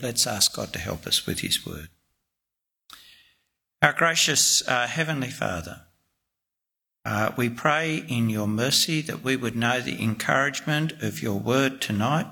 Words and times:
Let's 0.00 0.26
ask 0.26 0.54
God 0.54 0.74
to 0.74 0.78
help 0.78 1.06
us 1.06 1.26
with 1.26 1.40
His 1.40 1.64
word. 1.66 1.88
Our 3.80 3.94
gracious 3.94 4.66
uh, 4.68 4.86
Heavenly 4.86 5.30
Father, 5.30 5.86
uh, 7.04 7.32
we 7.36 7.48
pray 7.48 8.04
in 8.08 8.28
your 8.28 8.46
mercy 8.46 9.00
that 9.02 9.24
we 9.24 9.36
would 9.36 9.56
know 9.56 9.80
the 9.80 10.02
encouragement 10.02 10.92
of 11.02 11.22
your 11.22 11.38
word 11.38 11.80
tonight, 11.80 12.26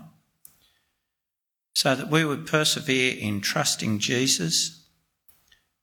so 1.74 1.94
that 1.94 2.10
we 2.10 2.24
would 2.24 2.46
persevere 2.46 3.16
in 3.18 3.40
trusting 3.40 3.98
Jesus 3.98 4.86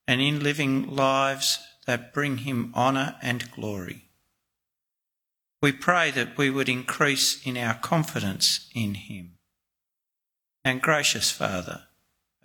and 0.08 0.22
in 0.22 0.44
living 0.44 0.88
lives 0.88 1.60
that 1.88 2.14
bring 2.14 2.40
him 2.40 2.72
honour 2.76 3.16
and 3.24 3.52
glory. 3.52 4.10
We 5.62 5.72
pray 5.72 6.12
that 6.12 6.38
we 6.38 6.50
would 6.50 6.70
increase 6.70 7.46
in 7.46 7.58
our 7.58 7.76
confidence 7.76 8.70
in 8.76 8.96
him. 8.96 9.38
And 10.64 10.82
gracious 10.82 11.32
Father, 11.32 11.84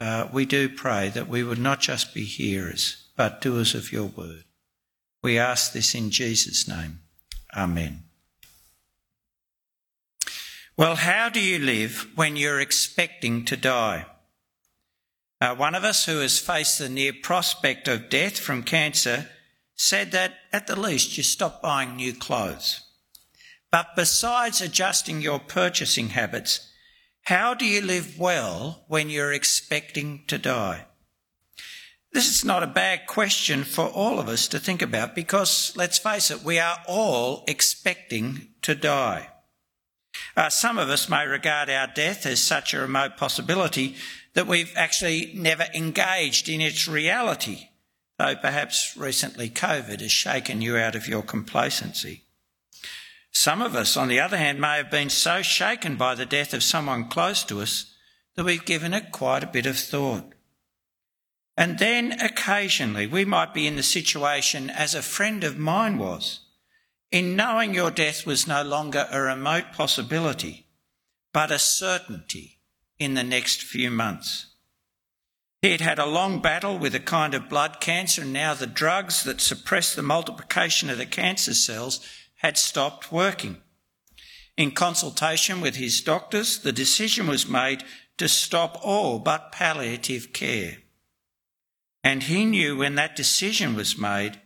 uh, 0.00 0.28
we 0.32 0.44
do 0.44 0.68
pray 0.68 1.08
that 1.10 1.28
we 1.28 1.42
would 1.42 1.58
not 1.58 1.80
just 1.80 2.14
be 2.14 2.24
hearers, 2.24 3.08
but 3.16 3.40
doers 3.40 3.74
of 3.74 3.92
your 3.92 4.06
word. 4.06 4.44
We 5.22 5.38
ask 5.38 5.72
this 5.72 5.94
in 5.94 6.10
Jesus' 6.10 6.68
name. 6.68 7.00
Amen. 7.56 8.04
Well, 10.76 10.96
how 10.96 11.30
do 11.30 11.40
you 11.40 11.58
live 11.58 12.06
when 12.14 12.36
you're 12.36 12.60
expecting 12.60 13.44
to 13.46 13.56
die? 13.56 14.06
Uh, 15.40 15.54
one 15.54 15.74
of 15.74 15.84
us 15.84 16.04
who 16.04 16.18
has 16.18 16.38
faced 16.38 16.78
the 16.78 16.88
near 16.88 17.12
prospect 17.12 17.88
of 17.88 18.08
death 18.08 18.38
from 18.38 18.62
cancer 18.62 19.28
said 19.74 20.12
that 20.12 20.34
at 20.52 20.66
the 20.66 20.78
least 20.78 21.16
you 21.16 21.22
stop 21.22 21.62
buying 21.62 21.96
new 21.96 22.14
clothes. 22.14 22.80
But 23.70 23.88
besides 23.96 24.60
adjusting 24.60 25.20
your 25.20 25.38
purchasing 25.38 26.10
habits, 26.10 26.70
how 27.26 27.54
do 27.54 27.66
you 27.66 27.82
live 27.82 28.20
well 28.20 28.84
when 28.86 29.10
you're 29.10 29.32
expecting 29.32 30.22
to 30.28 30.38
die? 30.38 30.86
This 32.12 32.28
is 32.28 32.44
not 32.44 32.62
a 32.62 32.68
bad 32.68 33.06
question 33.06 33.64
for 33.64 33.86
all 33.86 34.20
of 34.20 34.28
us 34.28 34.46
to 34.48 34.60
think 34.60 34.80
about 34.80 35.16
because, 35.16 35.72
let's 35.76 35.98
face 35.98 36.30
it, 36.30 36.44
we 36.44 36.60
are 36.60 36.78
all 36.86 37.42
expecting 37.48 38.50
to 38.62 38.76
die. 38.76 39.28
Uh, 40.36 40.48
some 40.50 40.78
of 40.78 40.88
us 40.88 41.08
may 41.08 41.26
regard 41.26 41.68
our 41.68 41.88
death 41.88 42.26
as 42.26 42.40
such 42.40 42.72
a 42.72 42.78
remote 42.78 43.16
possibility 43.16 43.96
that 44.34 44.46
we've 44.46 44.72
actually 44.76 45.32
never 45.34 45.66
engaged 45.74 46.48
in 46.48 46.60
its 46.60 46.86
reality, 46.86 47.70
though 48.18 48.36
perhaps 48.36 48.96
recently 48.96 49.50
COVID 49.50 50.00
has 50.00 50.12
shaken 50.12 50.62
you 50.62 50.76
out 50.76 50.94
of 50.94 51.08
your 51.08 51.22
complacency. 51.22 52.25
Some 53.38 53.60
of 53.60 53.76
us, 53.76 53.98
on 53.98 54.08
the 54.08 54.18
other 54.18 54.38
hand, 54.38 54.62
may 54.62 54.78
have 54.78 54.90
been 54.90 55.10
so 55.10 55.42
shaken 55.42 55.96
by 55.96 56.14
the 56.14 56.24
death 56.24 56.54
of 56.54 56.62
someone 56.62 57.10
close 57.10 57.44
to 57.44 57.60
us 57.60 57.94
that 58.34 58.46
we've 58.46 58.64
given 58.64 58.94
it 58.94 59.12
quite 59.12 59.44
a 59.44 59.46
bit 59.46 59.66
of 59.66 59.76
thought. 59.76 60.32
And 61.54 61.78
then 61.78 62.12
occasionally 62.12 63.06
we 63.06 63.26
might 63.26 63.52
be 63.52 63.66
in 63.66 63.76
the 63.76 63.82
situation 63.82 64.70
as 64.70 64.94
a 64.94 65.02
friend 65.02 65.44
of 65.44 65.58
mine 65.58 65.98
was, 65.98 66.46
in 67.10 67.36
knowing 67.36 67.74
your 67.74 67.90
death 67.90 68.24
was 68.24 68.48
no 68.48 68.62
longer 68.62 69.06
a 69.10 69.20
remote 69.20 69.66
possibility, 69.74 70.68
but 71.34 71.50
a 71.50 71.58
certainty 71.58 72.60
in 72.98 73.12
the 73.12 73.22
next 73.22 73.62
few 73.62 73.90
months. 73.90 74.46
He 75.60 75.72
had 75.72 75.82
had 75.82 75.98
a 75.98 76.06
long 76.06 76.40
battle 76.40 76.78
with 76.78 76.94
a 76.94 77.00
kind 77.00 77.34
of 77.34 77.50
blood 77.50 77.80
cancer, 77.80 78.22
and 78.22 78.32
now 78.32 78.54
the 78.54 78.66
drugs 78.66 79.24
that 79.24 79.42
suppress 79.42 79.94
the 79.94 80.02
multiplication 80.02 80.88
of 80.88 80.96
the 80.96 81.04
cancer 81.04 81.52
cells 81.52 82.00
had 82.36 82.58
stopped 82.58 83.10
working. 83.12 83.58
In 84.56 84.70
consultation 84.70 85.60
with 85.60 85.76
his 85.76 86.00
doctors, 86.00 86.58
the 86.58 86.72
decision 86.72 87.26
was 87.26 87.48
made 87.48 87.84
to 88.18 88.28
stop 88.28 88.78
all 88.82 89.18
but 89.18 89.52
palliative 89.52 90.32
care. 90.32 90.78
And 92.02 92.22
he 92.22 92.44
knew 92.44 92.76
when 92.76 92.94
that 92.94 93.16
decision 93.16 93.74
was 93.74 93.98
made 93.98 94.40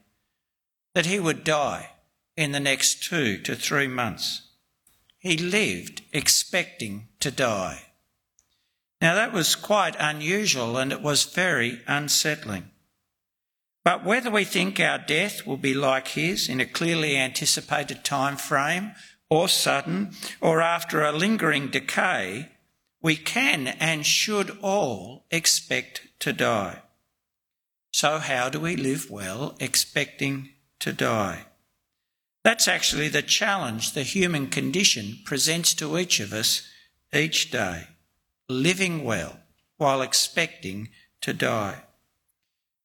that 0.95 1.07
he 1.07 1.21
would 1.21 1.45
die 1.45 1.91
in 2.37 2.53
the 2.53 2.61
next 2.61 3.05
two 3.05 3.39
to 3.39 3.55
three 3.55 3.87
months. 3.87 4.49
He 5.19 5.37
lived 5.37 6.03
expecting 6.13 7.09
to 7.21 7.31
die. 7.31 7.83
Now 9.01 9.15
that 9.15 9.33
was 9.33 9.55
quite 9.55 9.95
unusual 9.99 10.77
and 10.77 10.93
it 10.93 11.03
was 11.03 11.25
very 11.25 11.83
unsettling. 11.87 12.71
But 13.83 14.05
whether 14.05 14.31
we 14.31 14.45
think 14.45 14.79
our 14.79 14.99
death 14.99 15.47
will 15.47 15.57
be 15.57 15.75
like 15.75 16.09
his 16.09 16.49
in 16.49 16.61
a 16.61 16.67
clearly 16.67 17.17
anticipated 17.17 18.05
time 18.05 18.37
frame 18.37 18.93
or 19.29 19.49
sudden 19.49 20.13
or 20.41 20.61
after 20.61 21.03
a 21.03 21.13
lingering 21.13 21.69
decay, 21.69 22.51
we 23.03 23.17
can 23.17 23.67
and 23.67 24.05
should 24.05 24.59
all 24.61 25.25
expect 25.31 26.09
to 26.21 26.33
die. 26.33 26.83
So, 27.93 28.19
how 28.19 28.49
do 28.51 28.61
we 28.61 28.77
live 28.77 29.11
well 29.11 29.57
expecting 29.59 30.51
to 30.81 30.93
die? 30.93 31.47
That's 32.45 32.69
actually 32.69 33.09
the 33.09 33.23
challenge 33.23 33.93
the 33.93 34.03
human 34.03 34.49
condition 34.49 35.19
presents 35.25 35.75
to 35.75 35.99
each 35.99 36.21
of 36.21 36.33
us 36.33 36.69
each 37.13 37.51
day 37.51 37.89
living 38.51 39.05
well 39.05 39.39
while 39.77 40.03
expecting 40.03 40.89
to 41.23 41.33
die. 41.33 41.83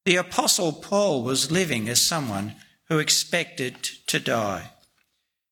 The 0.05 0.17
Apostle 0.17 0.71
Paul 0.71 1.23
was 1.23 1.51
living 1.51 1.89
as 1.89 2.01
someone 2.01 2.55
who 2.89 2.99
expected 2.99 3.83
to 4.07 4.19
die. 4.19 4.71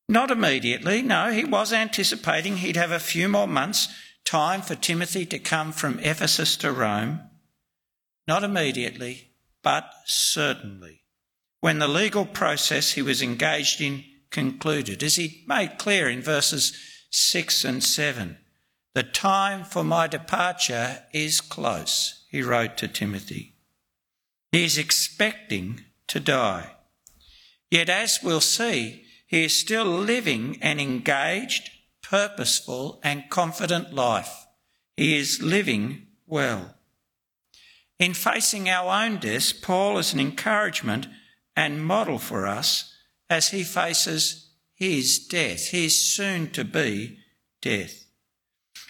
Not 0.07 0.29
immediately, 0.29 1.01
no, 1.01 1.31
he 1.31 1.43
was 1.43 1.73
anticipating 1.73 2.57
he'd 2.57 2.75
have 2.75 2.91
a 2.91 2.99
few 2.99 3.27
more 3.27 3.47
months' 3.47 3.87
time 4.25 4.61
for 4.61 4.75
Timothy 4.75 5.25
to 5.25 5.39
come 5.39 5.71
from 5.71 5.99
Ephesus 5.99 6.55
to 6.57 6.71
Rome. 6.71 7.21
Not 8.27 8.43
immediately, 8.43 9.31
but 9.63 9.89
certainly, 10.05 11.01
when 11.61 11.79
the 11.79 11.87
legal 11.87 12.25
process 12.25 12.91
he 12.91 13.01
was 13.01 13.21
engaged 13.21 13.81
in 13.81 14.03
concluded, 14.29 15.01
as 15.01 15.15
he 15.15 15.43
made 15.47 15.77
clear 15.77 16.09
in 16.09 16.21
verses 16.21 16.77
6 17.11 17.63
and 17.63 17.83
7. 17.83 18.37
The 18.93 19.03
time 19.03 19.63
for 19.63 19.83
my 19.83 20.07
departure 20.07 21.03
is 21.13 21.39
close, 21.39 22.25
he 22.29 22.41
wrote 22.41 22.75
to 22.77 22.87
Timothy. 22.87 23.52
He 24.53 24.65
is 24.65 24.77
expecting 24.77 25.81
to 26.05 26.19
die. 26.19 26.73
Yet, 27.71 27.89
as 27.89 28.19
we'll 28.21 28.39
see, 28.39 29.03
he 29.25 29.45
is 29.45 29.57
still 29.57 29.83
living 29.83 30.59
an 30.61 30.79
engaged, 30.79 31.71
purposeful, 32.03 32.99
and 33.03 33.31
confident 33.31 33.95
life. 33.95 34.45
He 34.95 35.17
is 35.17 35.41
living 35.41 36.05
well. 36.27 36.75
In 37.97 38.13
facing 38.13 38.69
our 38.69 39.03
own 39.03 39.17
deaths, 39.17 39.53
Paul 39.53 39.97
is 39.97 40.13
an 40.13 40.19
encouragement 40.19 41.07
and 41.55 41.83
model 41.83 42.19
for 42.19 42.45
us 42.45 42.93
as 43.31 43.49
he 43.49 43.63
faces 43.63 44.51
his 44.75 45.17
death, 45.17 45.69
his 45.69 45.99
soon 45.99 46.51
to 46.51 46.63
be 46.63 47.17
death. 47.59 48.05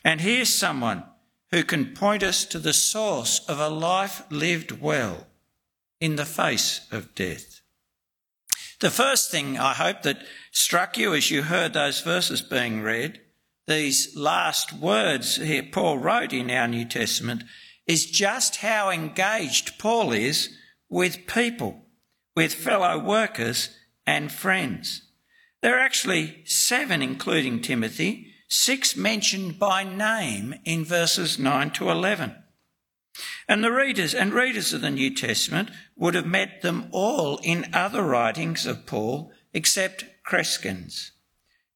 And 0.03 0.19
here's 0.19 0.53
someone 0.53 1.05
who 1.51 1.63
can 1.63 1.93
point 1.93 2.21
us 2.21 2.43
to 2.47 2.59
the 2.59 2.73
source 2.73 3.39
of 3.47 3.61
a 3.61 3.69
life 3.69 4.23
lived 4.29 4.81
well 4.81 5.27
in 6.03 6.17
the 6.17 6.25
face 6.25 6.85
of 6.91 7.15
death. 7.15 7.61
The 8.81 8.91
first 8.91 9.31
thing 9.31 9.57
I 9.57 9.71
hope 9.71 10.01
that 10.01 10.21
struck 10.51 10.97
you 10.97 11.13
as 11.13 11.31
you 11.31 11.43
heard 11.43 11.71
those 11.71 12.01
verses 12.01 12.41
being 12.41 12.81
read, 12.81 13.21
these 13.67 14.13
last 14.13 14.73
words 14.73 15.37
here 15.37 15.63
Paul 15.63 15.99
wrote 15.99 16.33
in 16.33 16.51
our 16.51 16.67
New 16.67 16.83
Testament, 16.83 17.45
is 17.87 18.05
just 18.05 18.57
how 18.57 18.89
engaged 18.89 19.79
Paul 19.79 20.11
is 20.11 20.49
with 20.89 21.25
people, 21.25 21.85
with 22.35 22.53
fellow 22.53 22.99
workers 22.99 23.69
and 24.05 24.29
friends. 24.29 25.03
There 25.61 25.77
are 25.77 25.85
actually 25.85 26.43
seven, 26.43 27.01
including 27.01 27.61
Timothy, 27.61 28.27
six 28.49 28.97
mentioned 28.97 29.57
by 29.57 29.85
name 29.85 30.55
in 30.65 30.83
verses 30.83 31.39
9 31.39 31.71
to 31.71 31.89
11. 31.89 32.42
And 33.47 33.63
the 33.63 33.71
readers 33.71 34.13
and 34.13 34.33
readers 34.33 34.73
of 34.73 34.81
the 34.81 34.89
New 34.89 35.13
Testament 35.13 35.69
would 35.95 36.15
have 36.15 36.25
met 36.25 36.61
them 36.61 36.87
all 36.91 37.39
in 37.43 37.69
other 37.73 38.03
writings 38.03 38.65
of 38.65 38.85
Paul 38.85 39.31
except 39.53 40.05
Crescens. 40.25 41.11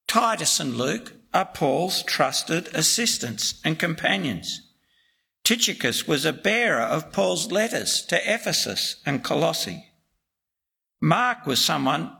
Titus 0.07 0.59
and 0.59 0.77
Luke 0.77 1.13
are 1.33 1.45
Paul's 1.45 2.01
trusted 2.03 2.69
assistants 2.73 3.61
and 3.63 3.77
companions. 3.77 4.61
Tychicus 5.43 6.07
was 6.07 6.25
a 6.25 6.33
bearer 6.33 6.81
of 6.81 7.11
Paul's 7.11 7.51
letters 7.51 8.05
to 8.07 8.33
Ephesus 8.33 8.97
and 9.05 9.23
Colossae. 9.23 9.85
Mark 10.99 11.45
was 11.45 11.63
someone 11.63 12.11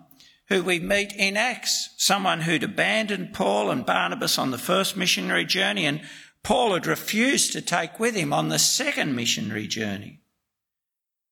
who 0.50 0.64
we 0.64 0.80
meet 0.80 1.12
in 1.14 1.36
Acts, 1.36 1.94
someone 1.98 2.42
who'd 2.42 2.64
abandoned 2.64 3.34
Paul 3.34 3.70
and 3.70 3.86
Barnabas 3.86 4.38
on 4.38 4.52
the 4.52 4.58
first 4.58 4.96
missionary 4.96 5.44
journey, 5.44 5.86
and 5.86 6.02
Paul 6.48 6.76
had 6.76 6.88
refused 6.88 7.52
to 7.52 7.62
take 7.62 8.00
with 8.00 8.16
him 8.16 8.32
on 8.32 8.48
the 8.48 8.58
second 8.58 9.14
missionary 9.14 9.68
journey. 9.68 10.22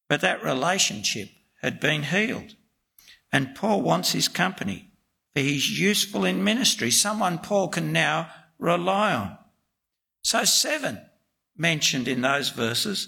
But 0.10 0.20
that 0.20 0.44
relationship 0.44 1.30
had 1.62 1.80
been 1.80 2.04
healed, 2.04 2.56
and 3.32 3.56
Paul 3.56 3.82
wants 3.82 4.12
his 4.12 4.28
company, 4.28 4.92
for 5.34 5.40
he's 5.40 5.80
useful 5.80 6.26
in 6.26 6.44
ministry, 6.44 6.92
someone 6.92 7.38
Paul 7.38 7.70
can 7.70 7.94
now 7.94 8.30
rely 8.60 9.14
on. 9.14 9.38
So, 10.22 10.44
seven 10.44 11.00
mentioned 11.56 12.10
in 12.10 12.20
those 12.20 12.50
verses. 12.50 13.08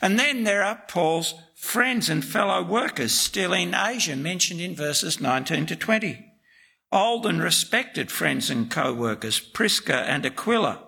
And 0.00 0.16
then 0.16 0.44
there 0.44 0.62
are 0.62 0.84
Paul's 0.86 1.34
friends 1.56 2.08
and 2.08 2.24
fellow 2.24 2.62
workers 2.62 3.10
still 3.10 3.52
in 3.52 3.74
Asia, 3.74 4.14
mentioned 4.14 4.60
in 4.60 4.76
verses 4.76 5.20
19 5.20 5.66
to 5.66 5.74
20. 5.74 6.24
Old 6.92 7.26
and 7.26 7.42
respected 7.42 8.12
friends 8.12 8.48
and 8.48 8.70
co 8.70 8.94
workers, 8.94 9.40
Prisca 9.40 9.96
and 10.02 10.24
Aquila, 10.24 10.84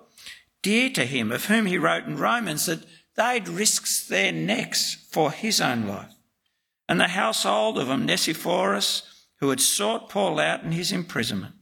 dear 0.63 0.91
to 0.91 1.05
him, 1.05 1.33
of 1.33 1.47
whom 1.47 1.67
he 1.67 1.79
wrote 1.79 2.05
in 2.05 2.17
Romans 2.17 2.67
that 2.67 2.85
they'd 3.17 3.49
risked 3.49 4.09
their 4.09 4.33
necks 4.33 4.95
for 5.11 5.31
his 5.31 5.61
own 5.61 5.87
life. 5.87 6.15
And 6.89 7.01
the 7.01 7.09
household 7.09 7.79
of 7.79 7.89
Onesiphorus, 7.89 9.27
who 9.37 9.51
had 9.51 9.61
sought 9.61 10.09
Paul 10.09 10.39
out 10.39 10.63
in 10.63 10.73
his 10.73 10.93
imprisonment. 10.93 11.55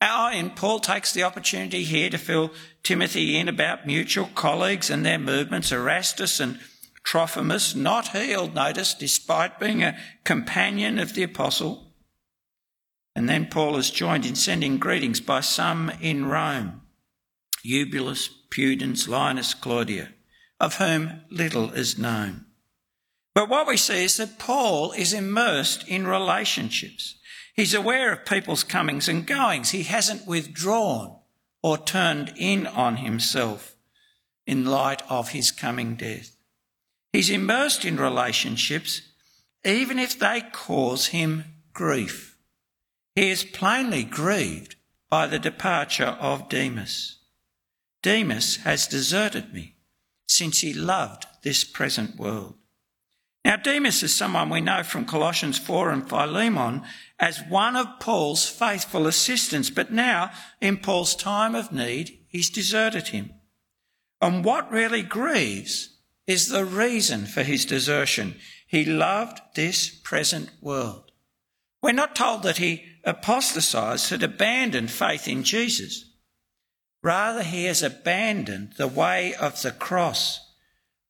Our 0.00 0.30
and 0.30 0.56
Paul 0.56 0.80
takes 0.80 1.12
the 1.12 1.24
opportunity 1.24 1.84
here 1.84 2.08
to 2.08 2.16
fill 2.16 2.52
Timothy 2.82 3.36
in 3.36 3.48
about 3.48 3.86
mutual 3.86 4.30
colleagues 4.34 4.88
and 4.88 5.04
their 5.04 5.18
movements, 5.18 5.72
Erastus 5.72 6.40
and 6.40 6.58
Trophimus, 7.04 7.74
not 7.74 8.08
healed, 8.08 8.54
notice, 8.54 8.94
despite 8.94 9.60
being 9.60 9.82
a 9.82 9.98
companion 10.24 10.98
of 10.98 11.14
the 11.14 11.22
apostle. 11.22 11.92
And 13.14 13.28
then 13.28 13.46
Paul 13.46 13.76
is 13.76 13.90
joined 13.90 14.24
in 14.24 14.36
sending 14.36 14.78
greetings 14.78 15.20
by 15.20 15.40
some 15.40 15.90
in 16.00 16.26
Rome 16.26 16.79
Eubulus, 17.62 18.28
Pudens, 18.50 19.08
Linus, 19.08 19.54
Claudia, 19.54 20.10
of 20.58 20.76
whom 20.76 21.22
little 21.30 21.70
is 21.72 21.98
known. 21.98 22.46
But 23.34 23.48
what 23.48 23.66
we 23.66 23.76
see 23.76 24.04
is 24.04 24.16
that 24.16 24.38
Paul 24.38 24.92
is 24.92 25.12
immersed 25.12 25.86
in 25.88 26.06
relationships. 26.06 27.16
He's 27.54 27.74
aware 27.74 28.12
of 28.12 28.24
people's 28.24 28.64
comings 28.64 29.08
and 29.08 29.26
goings. 29.26 29.70
He 29.70 29.84
hasn't 29.84 30.26
withdrawn 30.26 31.18
or 31.62 31.78
turned 31.78 32.32
in 32.36 32.66
on 32.66 32.98
himself 32.98 33.76
in 34.46 34.64
light 34.64 35.02
of 35.08 35.30
his 35.30 35.50
coming 35.50 35.94
death. 35.94 36.36
He's 37.12 37.30
immersed 37.30 37.84
in 37.84 37.96
relationships 37.96 39.02
even 39.64 39.98
if 39.98 40.18
they 40.18 40.42
cause 40.52 41.08
him 41.08 41.44
grief. 41.72 42.36
He 43.14 43.30
is 43.30 43.44
plainly 43.44 44.04
grieved 44.04 44.76
by 45.08 45.26
the 45.26 45.38
departure 45.38 46.16
of 46.20 46.48
Demas. 46.48 47.19
Demas 48.02 48.56
has 48.56 48.86
deserted 48.86 49.52
me 49.52 49.76
since 50.26 50.60
he 50.60 50.72
loved 50.72 51.26
this 51.42 51.64
present 51.64 52.16
world. 52.16 52.54
Now, 53.44 53.56
Demas 53.56 54.02
is 54.02 54.14
someone 54.14 54.50
we 54.50 54.60
know 54.60 54.82
from 54.82 55.06
Colossians 55.06 55.58
4 55.58 55.90
and 55.90 56.08
Philemon 56.08 56.82
as 57.18 57.42
one 57.48 57.74
of 57.74 57.98
Paul's 57.98 58.46
faithful 58.46 59.06
assistants, 59.06 59.70
but 59.70 59.90
now, 59.90 60.30
in 60.60 60.76
Paul's 60.76 61.14
time 61.14 61.54
of 61.54 61.72
need, 61.72 62.18
he's 62.28 62.50
deserted 62.50 63.08
him. 63.08 63.32
And 64.20 64.44
what 64.44 64.70
really 64.70 65.02
grieves 65.02 65.96
is 66.26 66.48
the 66.48 66.64
reason 66.64 67.26
for 67.26 67.42
his 67.42 67.64
desertion. 67.64 68.36
He 68.66 68.84
loved 68.84 69.40
this 69.54 69.88
present 69.88 70.50
world. 70.60 71.10
We're 71.82 71.92
not 71.92 72.14
told 72.14 72.42
that 72.42 72.58
he 72.58 72.84
apostatized, 73.04 74.10
had 74.10 74.22
abandoned 74.22 74.90
faith 74.90 75.26
in 75.26 75.44
Jesus. 75.44 76.09
Rather, 77.02 77.42
he 77.42 77.64
has 77.64 77.82
abandoned 77.82 78.74
the 78.76 78.88
way 78.88 79.34
of 79.34 79.62
the 79.62 79.70
cross 79.70 80.40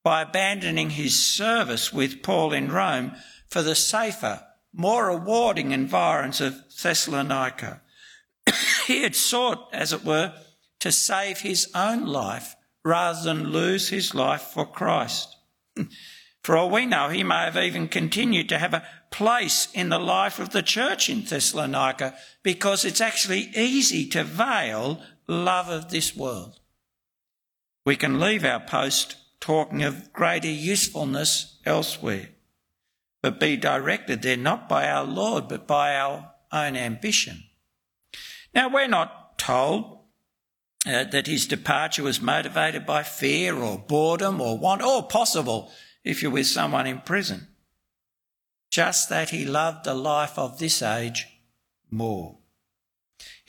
by 0.03 0.23
abandoning 0.23 0.91
his 0.91 1.19
service 1.19 1.93
with 1.93 2.23
Paul 2.23 2.53
in 2.53 2.71
Rome 2.71 3.13
for 3.49 3.63
the 3.63 3.75
safer, 3.75 4.43
more 4.73 5.09
rewarding 5.09 5.73
environs 5.73 6.41
of 6.41 6.63
Thessalonica. 6.81 7.83
he 8.87 9.03
had 9.03 9.17
sought, 9.17 9.69
as 9.73 9.93
it 9.93 10.05
were, 10.05 10.33
to 10.79 10.93
save 10.93 11.41
his 11.41 11.71
own 11.75 12.07
life 12.07 12.57
rather 12.85 13.23
than 13.23 13.49
lose 13.49 13.89
his 13.89 14.15
life 14.15 14.43
for 14.43 14.65
Christ. 14.65 15.37
For 16.43 16.57
all 16.57 16.71
we 16.71 16.87
know, 16.87 17.11
he 17.11 17.23
may 17.23 17.45
have 17.45 17.59
even 17.59 17.87
continued 17.87 18.49
to 18.49 18.59
have 18.59 18.73
a 18.73 18.87
place 19.11 19.69
in 19.75 19.91
the 19.91 19.99
life 19.99 20.39
of 20.39 20.51
the 20.51 20.63
church 20.63 21.11
in 21.11 21.23
Thessalonica 21.23 22.17
because 22.43 22.83
it's 22.83 23.03
actually 23.03 23.51
easy 23.55 24.09
to 24.09 24.25
veil 24.25 25.03
love 25.31 25.69
of 25.69 25.91
this 25.91 26.17
world. 26.17 26.61
We 27.87 27.97
can 27.97 28.21
leave 28.21 28.45
our 28.45 28.61
post 28.61 29.17
talking 29.41 29.83
of 29.83 30.13
greater 30.13 30.49
usefulness 30.49 31.59
elsewhere, 31.65 32.29
but 33.23 33.41
be 33.41 33.57
directed 33.57 34.23
there 34.23 34.37
not 34.37 34.69
by 34.69 34.89
our 34.89 35.05
Lord, 35.05 35.49
but 35.49 35.67
by 35.67 35.97
our 35.97 36.33
own 36.53 36.77
ambition. 36.77 37.45
Now, 38.55 38.69
we're 38.69 38.89
not 38.89 39.39
told 39.39 40.01
uh, 40.87 41.05
that 41.05 41.27
his 41.27 41.47
departure 41.47 42.03
was 42.03 42.21
motivated 42.21 42.85
by 42.85 43.03
fear 43.03 43.55
or 43.55 43.79
boredom 43.79 44.41
or 44.41 44.59
want, 44.59 44.83
or 44.83 45.07
possible 45.07 45.71
if 46.05 46.23
you're 46.23 46.31
with 46.31 46.47
someone 46.47 46.87
in 46.87 47.01
prison. 47.01 47.49
Just 48.71 49.09
that 49.09 49.31
he 49.31 49.45
loved 49.45 49.85
the 49.85 49.95
life 49.95 50.39
of 50.39 50.59
this 50.59 50.83
age 50.83 51.27
more. 51.91 52.40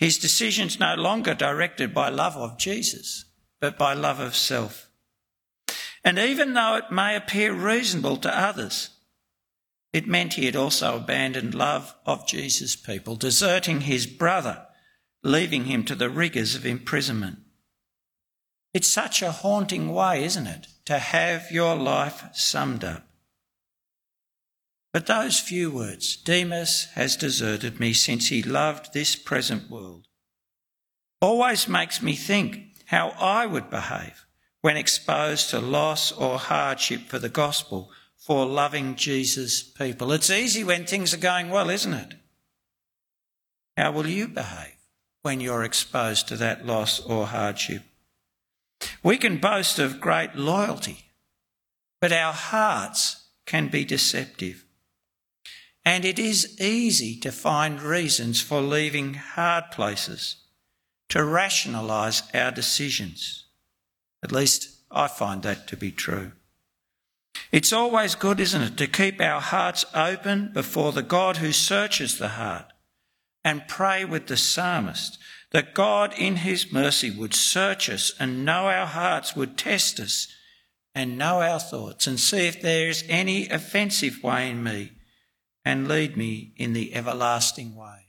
His 0.02 0.18
decisions 0.18 0.80
no 0.80 0.96
longer 0.96 1.36
directed 1.36 1.94
by 1.94 2.10
love 2.10 2.36
of 2.36 2.58
Jesus, 2.58 3.26
but 3.60 3.78
by 3.78 3.94
love 3.94 4.20
of 4.20 4.36
self. 4.36 4.90
And 6.04 6.18
even 6.18 6.56
though 6.56 6.78
it 6.78 6.92
may 6.92 7.16
appear 7.16 7.54
reasonable 7.54 8.18
to 8.18 8.36
others, 8.36 8.90
it 9.94 10.08
meant 10.08 10.34
he 10.34 10.48
had 10.48 10.56
also 10.56 10.98
abandoned 10.98 11.54
love 11.54 11.94
of 12.04 12.28
Jesus' 12.28 12.76
people, 12.76 13.16
deserting 13.16 13.82
his 13.82 14.08
brother, 14.08 14.66
leaving 15.22 15.66
him 15.66 15.86
to 15.86 15.94
the 15.94 16.10
rigours 16.10 16.56
of 16.56 16.66
imprisonment. 16.66 17.38
It's 18.74 18.92
such 18.92 19.22
a 19.22 19.32
haunting 19.32 19.94
way, 19.94 20.24
isn't 20.24 20.48
it, 20.48 20.66
to 20.86 20.98
have 20.98 21.52
your 21.52 21.76
life 21.76 22.24
summed 22.34 22.84
up. 22.84 23.04
But 24.94 25.08
those 25.08 25.40
few 25.40 25.72
words, 25.72 26.18
Demas 26.18 26.88
has 26.96 27.16
deserted 27.16 27.80
me 27.80 27.94
since 27.94 28.28
he 28.28 28.44
loved 28.44 28.94
this 28.94 29.16
present 29.16 29.70
world, 29.70 30.08
always 31.22 31.68
makes 31.68 32.02
me 32.02 32.14
think 32.14 32.84
how 32.88 33.10
I 33.20 33.46
would 33.46 33.70
behave 33.70 34.26
when 34.62 34.76
exposed 34.76 35.50
to 35.50 35.60
loss 35.60 36.12
or 36.12 36.38
hardship 36.38 37.08
for 37.08 37.20
the 37.20 37.30
gospel 37.30 37.90
for 38.18 38.46
loving 38.46 38.96
Jesus' 38.96 39.64
people. 39.64 40.12
It's 40.12 40.30
easy 40.30 40.64
when 40.64 40.86
things 40.86 41.14
are 41.14 41.18
going 41.18 41.50
well, 41.50 41.70
isn't 41.70 41.94
it? 41.94 42.14
How 43.78 43.92
will 43.92 44.08
you 44.08 44.28
behave 44.28 44.76
when 45.22 45.40
you're 45.40 45.64
exposed 45.64 46.28
to 46.28 46.36
that 46.38 46.66
loss 46.66 47.00
or 47.00 47.28
hardship? 47.28 47.84
We 49.02 49.18
can 49.18 49.38
boast 49.38 49.80
of 49.80 50.02
great 50.02 50.36
loyalty, 50.36 51.06
but 52.00 52.12
our 52.12 52.34
hearts 52.34 53.30
can 53.46 53.70
be 53.70 53.86
deceptive. 53.86 54.66
And 55.84 56.06
it 56.06 56.20
is 56.20 56.62
easy 56.62 57.20
to 57.22 57.32
find 57.32 57.82
reasons 57.82 58.40
for 58.40 58.62
leaving 58.62 59.16
hard 59.16 59.72
places, 59.72 60.38
to 61.10 61.24
rationalise 61.24 62.24
our 62.34 62.52
decisions. 62.52 63.46
At 64.24 64.32
least 64.32 64.84
I 64.92 65.08
find 65.08 65.42
that 65.44 65.68
to 65.70 65.78
be 65.78 65.92
true. 65.92 66.34
It's 67.52 67.74
always 67.74 68.16
good, 68.16 68.40
isn't 68.40 68.62
it, 68.62 68.78
to 68.78 68.88
keep 68.88 69.20
our 69.20 69.42
hearts 69.42 69.84
open 69.96 70.52
before 70.54 70.92
the 70.92 71.02
God 71.02 71.38
who 71.38 71.52
searches 71.52 72.18
the 72.18 72.30
heart 72.30 72.72
and 73.44 73.68
pray 73.68 74.06
with 74.06 74.28
the 74.28 74.38
psalmist 74.38 75.18
that 75.52 75.74
God 75.74 76.14
in 76.18 76.38
his 76.38 76.72
mercy 76.72 77.12
would 77.12 77.34
search 77.34 77.90
us 77.90 78.14
and 78.20 78.46
know 78.46 78.68
our 78.68 78.86
hearts, 78.86 79.36
would 79.36 79.58
test 79.58 80.00
us 80.00 80.28
and 80.94 81.18
know 81.18 81.42
our 81.42 81.60
thoughts 81.60 82.08
and 82.08 82.20
see 82.20 82.48
if 82.48 82.62
there 82.62 82.88
is 82.88 83.04
any 83.10 83.50
offensive 83.50 84.24
way 84.24 84.50
in 84.50 84.64
me 84.64 84.92
and 85.64 85.88
lead 85.88 86.18
me 86.18 86.54
in 86.58 86.74
the 86.74 86.94
everlasting 86.94 87.76
way. 87.76 88.08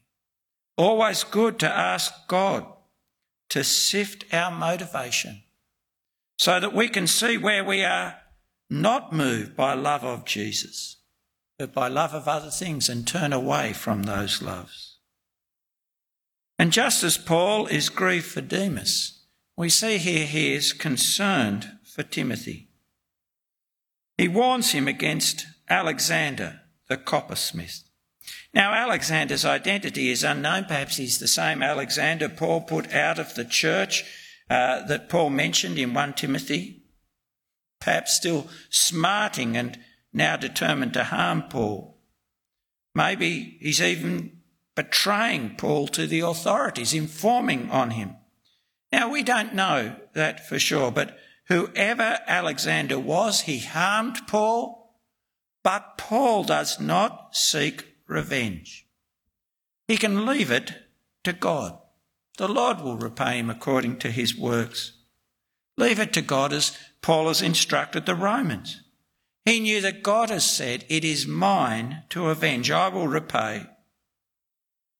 Always 0.76 1.24
good 1.24 1.58
to 1.60 1.68
ask 1.68 2.12
God 2.28 2.66
to 3.50 3.62
sift 3.62 4.24
our 4.32 4.50
motivation 4.50 5.42
so 6.38 6.58
that 6.58 6.74
we 6.74 6.88
can 6.88 7.06
see 7.06 7.36
where 7.36 7.62
we 7.62 7.84
are 7.84 8.16
not 8.70 9.12
moved 9.12 9.54
by 9.54 9.74
love 9.74 10.02
of 10.02 10.24
Jesus, 10.24 10.96
but 11.58 11.74
by 11.74 11.88
love 11.88 12.14
of 12.14 12.26
other 12.26 12.50
things 12.50 12.88
and 12.88 13.06
turn 13.06 13.32
away 13.32 13.74
from 13.74 14.04
those 14.04 14.40
loves. 14.40 14.96
And 16.58 16.72
just 16.72 17.04
as 17.04 17.18
Paul 17.18 17.66
is 17.66 17.90
grieved 17.90 18.26
for 18.26 18.40
Demas, 18.40 19.24
we 19.56 19.68
see 19.68 19.98
here 19.98 20.26
he 20.26 20.54
is 20.54 20.72
concerned 20.72 21.72
for 21.84 22.02
Timothy. 22.02 22.70
He 24.16 24.28
warns 24.28 24.72
him 24.72 24.88
against 24.88 25.46
Alexander, 25.68 26.61
the 26.92 26.98
coppersmith. 26.98 27.84
Now, 28.52 28.74
Alexander's 28.74 29.46
identity 29.46 30.10
is 30.10 30.22
unknown. 30.22 30.66
Perhaps 30.66 30.98
he's 30.98 31.18
the 31.18 31.26
same 31.26 31.62
Alexander 31.62 32.28
Paul 32.28 32.60
put 32.60 32.92
out 32.92 33.18
of 33.18 33.34
the 33.34 33.46
church 33.46 34.04
uh, 34.50 34.84
that 34.86 35.08
Paul 35.08 35.30
mentioned 35.30 35.78
in 35.78 35.94
1 35.94 36.12
Timothy, 36.12 36.82
perhaps 37.80 38.14
still 38.14 38.48
smarting 38.68 39.56
and 39.56 39.78
now 40.12 40.36
determined 40.36 40.92
to 40.92 41.04
harm 41.04 41.44
Paul. 41.48 41.98
Maybe 42.94 43.56
he's 43.60 43.80
even 43.80 44.40
betraying 44.74 45.54
Paul 45.56 45.88
to 45.88 46.06
the 46.06 46.20
authorities, 46.20 46.92
informing 46.92 47.70
on 47.70 47.92
him. 47.92 48.16
Now, 48.92 49.08
we 49.08 49.22
don't 49.22 49.54
know 49.54 49.96
that 50.12 50.46
for 50.46 50.58
sure, 50.58 50.90
but 50.90 51.18
Whoever 51.52 52.18
Alexander 52.26 52.98
was, 52.98 53.42
he 53.42 53.58
harmed 53.58 54.26
Paul, 54.26 54.81
but 55.62 55.96
Paul 55.96 56.44
does 56.44 56.80
not 56.80 57.36
seek 57.36 57.86
revenge. 58.06 58.86
He 59.88 59.96
can 59.96 60.26
leave 60.26 60.50
it 60.50 60.72
to 61.24 61.32
God. 61.32 61.78
The 62.38 62.48
Lord 62.48 62.80
will 62.80 62.96
repay 62.96 63.38
him 63.38 63.50
according 63.50 63.98
to 63.98 64.10
his 64.10 64.36
works. 64.36 64.92
Leave 65.76 65.98
it 65.98 66.12
to 66.14 66.22
God 66.22 66.52
as 66.52 66.76
Paul 67.00 67.28
has 67.28 67.42
instructed 67.42 68.06
the 68.06 68.14
Romans. 68.14 68.82
He 69.44 69.60
knew 69.60 69.80
that 69.80 70.02
God 70.02 70.30
has 70.30 70.44
said, 70.48 70.84
It 70.88 71.04
is 71.04 71.26
mine 71.26 72.04
to 72.10 72.28
avenge, 72.28 72.70
I 72.70 72.88
will 72.88 73.08
repay. 73.08 73.66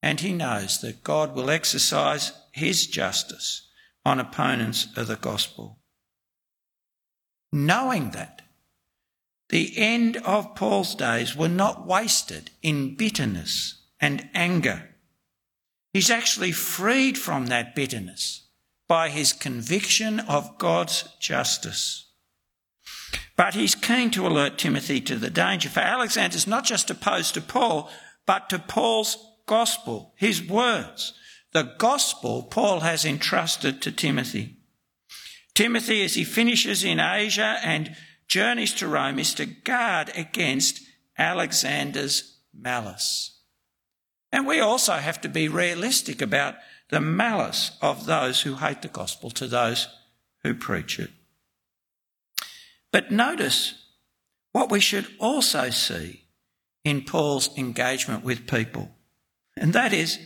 And 0.01 0.19
he 0.19 0.33
knows 0.33 0.81
that 0.81 1.03
God 1.03 1.33
will 1.33 1.49
exercise 1.49 2.33
his 2.51 2.87
justice 2.87 3.69
on 4.05 4.19
opponents 4.19 4.87
of 4.97 5.07
the 5.07 5.15
gospel. 5.15 5.79
Knowing 7.51 8.11
that, 8.11 8.42
the 9.49 9.77
end 9.77 10.17
of 10.17 10.55
Paul's 10.55 10.95
days 10.95 11.35
were 11.35 11.49
not 11.49 11.85
wasted 11.85 12.51
in 12.61 12.95
bitterness 12.95 13.83
and 13.99 14.29
anger. 14.33 14.89
He's 15.93 16.09
actually 16.09 16.51
freed 16.51 17.17
from 17.17 17.47
that 17.47 17.75
bitterness 17.75 18.47
by 18.87 19.09
his 19.09 19.31
conviction 19.31 20.19
of 20.21 20.57
God's 20.57 21.03
justice. 21.19 22.07
But 23.35 23.53
he's 23.53 23.75
keen 23.75 24.11
to 24.11 24.27
alert 24.27 24.57
Timothy 24.57 25.01
to 25.01 25.15
the 25.15 25.29
danger, 25.29 25.69
for 25.69 25.79
Alexander's 25.79 26.47
not 26.47 26.65
just 26.65 26.89
opposed 26.89 27.33
to 27.33 27.41
Paul, 27.41 27.89
but 28.25 28.49
to 28.49 28.59
Paul's 28.59 29.17
gospel, 29.45 30.13
his 30.15 30.41
words, 30.47 31.13
the 31.51 31.73
gospel 31.77 32.43
Paul 32.43 32.81
has 32.81 33.05
entrusted 33.05 33.81
to 33.81 33.91
Timothy. 33.91 34.57
Timothy, 35.53 36.03
as 36.03 36.15
he 36.15 36.23
finishes 36.23 36.83
in 36.83 36.99
Asia 36.99 37.59
and 37.63 37.95
journeys 38.27 38.73
to 38.75 38.87
Rome, 38.87 39.19
is 39.19 39.33
to 39.35 39.45
guard 39.45 40.11
against 40.15 40.81
Alexander's 41.17 42.37
malice. 42.53 43.39
And 44.31 44.47
we 44.47 44.59
also 44.59 44.93
have 44.93 45.21
to 45.21 45.29
be 45.29 45.47
realistic 45.47 46.21
about 46.21 46.55
the 46.89 47.01
malice 47.01 47.77
of 47.81 48.05
those 48.05 48.41
who 48.41 48.55
hate 48.55 48.81
the 48.81 48.87
gospel 48.87 49.29
to 49.31 49.47
those 49.47 49.87
who 50.43 50.53
preach 50.53 50.99
it. 50.99 51.11
But 52.91 53.11
notice 53.11 53.73
what 54.51 54.71
we 54.71 54.79
should 54.79 55.07
also 55.19 55.69
see 55.69 56.25
in 56.83 57.03
Paul's 57.03 57.55
engagement 57.57 58.23
with 58.23 58.47
people. 58.47 58.91
And 59.57 59.73
that 59.73 59.93
is, 59.93 60.19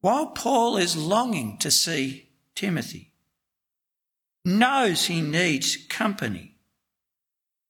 while 0.00 0.28
Paul 0.28 0.76
is 0.76 0.96
longing 0.96 1.58
to 1.58 1.70
see 1.70 2.30
Timothy, 2.54 3.12
knows 4.44 5.06
he 5.06 5.20
needs 5.20 5.76
company, 5.88 6.55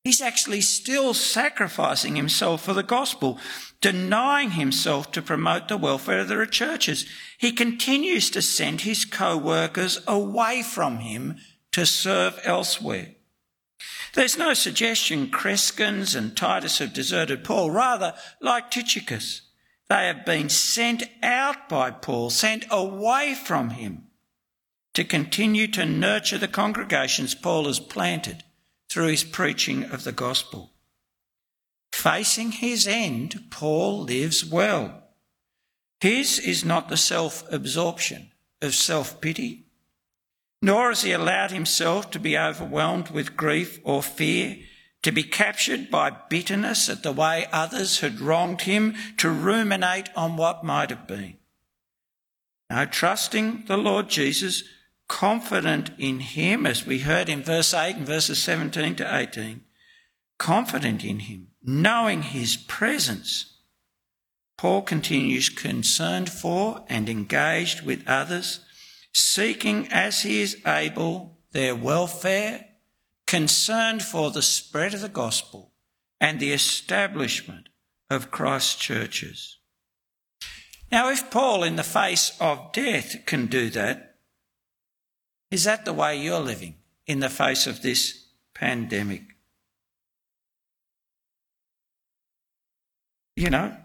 he's 0.06 0.20
actually 0.20 0.60
still 0.60 1.12
sacrificing 1.12 2.14
himself 2.14 2.62
for 2.62 2.72
the 2.72 2.84
gospel, 2.84 3.40
denying 3.80 4.52
himself 4.52 5.10
to 5.10 5.20
promote 5.20 5.66
the 5.66 5.76
welfare 5.76 6.20
of 6.20 6.28
the 6.28 6.46
churches. 6.46 7.06
He 7.38 7.50
continues 7.50 8.30
to 8.30 8.40
send 8.40 8.82
his 8.82 9.04
co-workers 9.04 10.00
away 10.06 10.62
from 10.62 10.98
him 10.98 11.38
to 11.72 11.84
serve 11.84 12.38
elsewhere. 12.44 13.16
There's 14.14 14.38
no 14.38 14.54
suggestion 14.54 15.26
Crescens 15.26 16.14
and 16.14 16.36
Titus 16.36 16.78
have 16.78 16.92
deserted 16.92 17.42
Paul. 17.42 17.72
Rather, 17.72 18.14
like 18.40 18.70
Tychicus, 18.70 19.42
they 19.88 20.06
have 20.06 20.24
been 20.24 20.48
sent 20.48 21.02
out 21.20 21.68
by 21.68 21.90
Paul, 21.90 22.30
sent 22.30 22.64
away 22.70 23.34
from 23.34 23.70
him 23.70 24.04
to 24.94 25.02
continue 25.02 25.66
to 25.66 25.84
nurture 25.84 26.38
the 26.38 26.46
congregations 26.46 27.34
Paul 27.34 27.64
has 27.64 27.80
planted 27.80 28.44
through 28.96 29.08
his 29.08 29.24
preaching 29.24 29.84
of 29.84 30.04
the 30.04 30.12
gospel. 30.12 30.72
Facing 31.92 32.52
his 32.52 32.86
end, 32.86 33.44
Paul 33.50 34.04
lives 34.04 34.42
well. 34.42 35.10
His 36.00 36.38
is 36.38 36.64
not 36.64 36.88
the 36.88 36.96
self 36.96 37.44
absorption 37.52 38.30
of 38.62 38.74
self 38.74 39.20
pity 39.20 39.66
nor 40.62 40.88
has 40.88 41.02
he 41.02 41.12
allowed 41.12 41.50
himself 41.50 42.10
to 42.10 42.18
be 42.18 42.38
overwhelmed 42.38 43.10
with 43.10 43.36
grief 43.36 43.78
or 43.84 44.02
fear, 44.02 44.56
to 45.02 45.12
be 45.12 45.22
captured 45.22 45.90
by 45.90 46.10
bitterness 46.30 46.88
at 46.88 47.02
the 47.02 47.12
way 47.12 47.46
others 47.52 48.00
had 48.00 48.18
wronged 48.20 48.62
him, 48.62 48.94
to 49.18 49.28
ruminate 49.28 50.08
on 50.16 50.36
what 50.36 50.64
might 50.64 50.88
have 50.88 51.06
been. 51.06 51.36
Now, 52.70 52.86
trusting 52.86 53.66
the 53.66 53.76
Lord 53.76 54.08
Jesus, 54.08 54.64
confident 55.08 55.90
in 55.98 56.20
him, 56.20 56.66
as 56.66 56.86
we 56.86 57.00
heard 57.00 57.28
in 57.28 57.42
verse 57.42 57.72
8 57.72 57.96
and 57.96 58.06
verses 58.06 58.42
17 58.42 58.96
to 58.96 59.16
18, 59.16 59.62
confident 60.38 61.04
in 61.04 61.20
him, 61.20 61.48
knowing 61.62 62.22
his 62.22 62.56
presence, 62.56 63.58
Paul 64.56 64.82
continues 64.82 65.48
concerned 65.48 66.30
for 66.30 66.84
and 66.88 67.08
engaged 67.08 67.84
with 67.84 68.06
others 68.06 68.60
seeking 69.12 69.88
as 69.90 70.22
he 70.22 70.42
is 70.42 70.60
able 70.66 71.38
their 71.52 71.74
welfare, 71.74 72.66
concerned 73.26 74.02
for 74.02 74.30
the 74.30 74.42
spread 74.42 74.92
of 74.92 75.00
the 75.00 75.08
gospel 75.08 75.72
and 76.20 76.38
the 76.38 76.52
establishment 76.52 77.68
of 78.10 78.30
Christ's 78.30 78.76
churches. 78.76 79.58
Now, 80.92 81.10
if 81.10 81.30
Paul, 81.30 81.64
in 81.64 81.76
the 81.76 81.82
face 81.82 82.36
of 82.40 82.72
death, 82.72 83.24
can 83.24 83.46
do 83.46 83.70
that, 83.70 84.15
is 85.50 85.64
that 85.64 85.84
the 85.84 85.92
way 85.92 86.16
you're 86.16 86.40
living 86.40 86.74
in 87.06 87.20
the 87.20 87.28
face 87.28 87.66
of 87.66 87.82
this 87.82 88.26
pandemic? 88.54 89.22
You 93.36 93.50
know, 93.50 93.76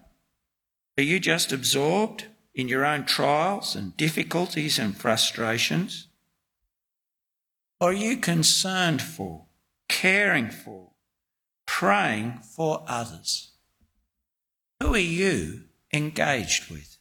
are 0.97 1.03
you 1.03 1.19
just 1.19 1.51
absorbed 1.51 2.25
in 2.55 2.67
your 2.67 2.85
own 2.85 3.05
trials 3.05 3.75
and 3.75 3.95
difficulties 3.97 4.79
and 4.79 4.95
frustrations? 4.95 6.07
Or 7.79 7.89
are 7.89 7.93
you 7.93 8.17
concerned 8.17 9.01
for, 9.01 9.45
caring 9.89 10.49
for, 10.49 10.91
praying 11.65 12.39
for 12.55 12.83
others? 12.87 13.51
Who 14.81 14.93
are 14.93 14.99
you 14.99 15.65
engaged 15.93 16.71
with? 16.71 16.97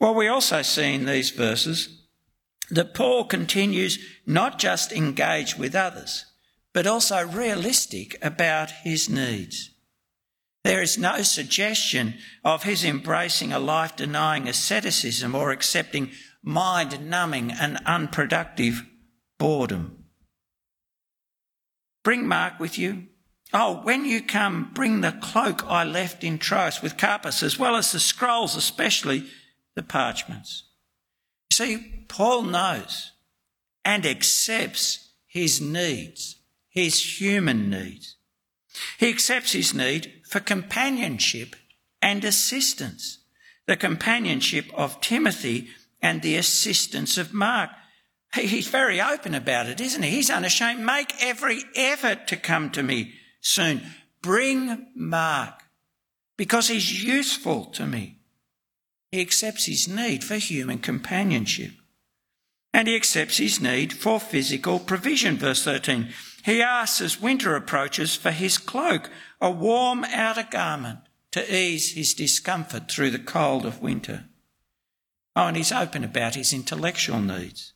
Well, 0.00 0.14
we 0.14 0.28
also 0.28 0.62
see 0.62 0.94
in 0.94 1.06
these 1.06 1.30
verses 1.30 1.97
that 2.70 2.94
Paul 2.94 3.24
continues 3.24 3.98
not 4.26 4.58
just 4.58 4.92
engaged 4.92 5.58
with 5.58 5.74
others, 5.74 6.26
but 6.72 6.86
also 6.86 7.26
realistic 7.26 8.16
about 8.22 8.70
his 8.82 9.08
needs. 9.08 9.70
There 10.64 10.82
is 10.82 10.98
no 10.98 11.22
suggestion 11.22 12.14
of 12.44 12.64
his 12.64 12.84
embracing 12.84 13.52
a 13.52 13.58
life 13.58 13.96
denying 13.96 14.48
asceticism 14.48 15.34
or 15.34 15.50
accepting 15.50 16.10
mind 16.42 17.08
numbing 17.08 17.50
and 17.52 17.78
unproductive 17.86 18.84
boredom. 19.38 20.04
Bring 22.04 22.26
Mark 22.26 22.60
with 22.60 22.78
you. 22.78 23.06
Oh, 23.52 23.80
when 23.82 24.04
you 24.04 24.20
come, 24.22 24.70
bring 24.74 25.00
the 25.00 25.12
cloak 25.12 25.64
I 25.66 25.84
left 25.84 26.22
in 26.22 26.38
Troas 26.38 26.82
with 26.82 26.98
Carpus, 26.98 27.42
as 27.42 27.58
well 27.58 27.76
as 27.76 27.92
the 27.92 28.00
scrolls, 28.00 28.56
especially 28.56 29.24
the 29.74 29.82
parchments. 29.82 30.64
See, 31.58 32.04
Paul 32.06 32.42
knows 32.42 33.10
and 33.84 34.06
accepts 34.06 35.08
his 35.26 35.60
needs, 35.60 36.36
his 36.68 37.20
human 37.20 37.68
needs. 37.68 38.14
He 38.96 39.08
accepts 39.08 39.54
his 39.54 39.74
need 39.74 40.22
for 40.30 40.38
companionship 40.38 41.56
and 42.00 42.22
assistance. 42.22 43.18
The 43.66 43.74
companionship 43.74 44.66
of 44.72 45.00
Timothy 45.00 45.66
and 46.00 46.22
the 46.22 46.36
assistance 46.36 47.18
of 47.18 47.34
Mark. 47.34 47.70
He's 48.34 48.68
very 48.68 49.00
open 49.00 49.34
about 49.34 49.66
it, 49.66 49.80
isn't 49.80 50.04
he? 50.04 50.10
He's 50.10 50.30
unashamed. 50.30 50.86
Make 50.86 51.12
every 51.20 51.64
effort 51.74 52.28
to 52.28 52.36
come 52.36 52.70
to 52.70 52.84
me 52.84 53.14
soon. 53.40 53.82
Bring 54.22 54.86
Mark 54.94 55.64
because 56.36 56.68
he's 56.68 57.02
useful 57.02 57.64
to 57.72 57.84
me. 57.84 58.17
He 59.10 59.20
accepts 59.20 59.66
his 59.66 59.88
need 59.88 60.22
for 60.22 60.36
human 60.36 60.78
companionship. 60.78 61.72
And 62.72 62.86
he 62.86 62.96
accepts 62.96 63.38
his 63.38 63.60
need 63.60 63.92
for 63.92 64.20
physical 64.20 64.78
provision. 64.78 65.36
Verse 65.36 65.64
13. 65.64 66.08
He 66.44 66.62
asks 66.62 67.00
as 67.00 67.20
winter 67.20 67.56
approaches 67.56 68.14
for 68.14 68.30
his 68.30 68.58
cloak, 68.58 69.10
a 69.40 69.50
warm 69.50 70.04
outer 70.04 70.46
garment 70.48 71.00
to 71.32 71.54
ease 71.54 71.92
his 71.92 72.14
discomfort 72.14 72.90
through 72.90 73.10
the 73.10 73.18
cold 73.18 73.64
of 73.66 73.82
winter. 73.82 74.26
Oh, 75.34 75.46
and 75.46 75.56
he's 75.56 75.72
open 75.72 76.04
about 76.04 76.34
his 76.34 76.52
intellectual 76.52 77.20
needs. 77.20 77.72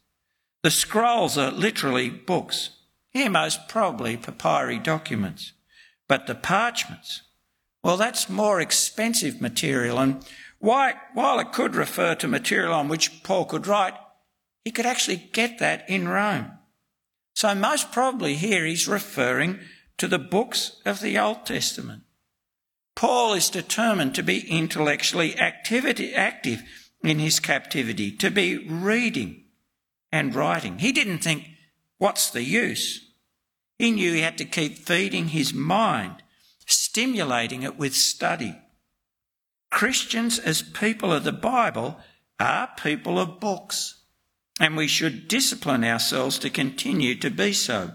The 0.62 0.70
scrolls 0.70 1.36
are 1.36 1.50
literally 1.50 2.08
books, 2.08 2.70
here 3.10 3.30
most 3.30 3.68
probably 3.68 4.16
papyri 4.16 4.78
documents. 4.78 5.52
But 6.08 6.26
the 6.26 6.34
parchments, 6.34 7.22
well, 7.82 7.96
that's 7.96 8.28
more 8.28 8.60
expensive 8.60 9.40
material. 9.40 9.98
And 9.98 10.24
while 10.62 11.40
it 11.40 11.52
could 11.52 11.74
refer 11.74 12.14
to 12.14 12.28
material 12.28 12.72
on 12.72 12.88
which 12.88 13.24
Paul 13.24 13.46
could 13.46 13.66
write, 13.66 13.94
he 14.64 14.70
could 14.70 14.86
actually 14.86 15.16
get 15.32 15.58
that 15.58 15.88
in 15.90 16.08
Rome. 16.08 16.52
So, 17.34 17.52
most 17.54 17.90
probably 17.90 18.36
here 18.36 18.64
he's 18.64 18.86
referring 18.86 19.58
to 19.98 20.06
the 20.06 20.20
books 20.20 20.80
of 20.86 21.00
the 21.00 21.18
Old 21.18 21.46
Testament. 21.46 22.02
Paul 22.94 23.34
is 23.34 23.50
determined 23.50 24.14
to 24.14 24.22
be 24.22 24.48
intellectually 24.48 25.36
activity, 25.36 26.14
active 26.14 26.62
in 27.02 27.18
his 27.18 27.40
captivity, 27.40 28.12
to 28.18 28.30
be 28.30 28.58
reading 28.58 29.44
and 30.12 30.32
writing. 30.32 30.78
He 30.78 30.92
didn't 30.92 31.24
think, 31.24 31.48
what's 31.98 32.30
the 32.30 32.44
use? 32.44 33.04
He 33.78 33.90
knew 33.90 34.12
he 34.12 34.20
had 34.20 34.38
to 34.38 34.44
keep 34.44 34.78
feeding 34.78 35.28
his 35.28 35.52
mind, 35.52 36.22
stimulating 36.66 37.64
it 37.64 37.76
with 37.76 37.96
study. 37.96 38.61
Christians, 39.72 40.38
as 40.38 40.60
people 40.60 41.12
of 41.12 41.24
the 41.24 41.32
Bible, 41.32 41.98
are 42.38 42.68
people 42.76 43.18
of 43.18 43.40
books, 43.40 44.02
and 44.60 44.76
we 44.76 44.86
should 44.86 45.28
discipline 45.28 45.82
ourselves 45.82 46.38
to 46.40 46.50
continue 46.50 47.14
to 47.16 47.30
be 47.30 47.54
so. 47.54 47.94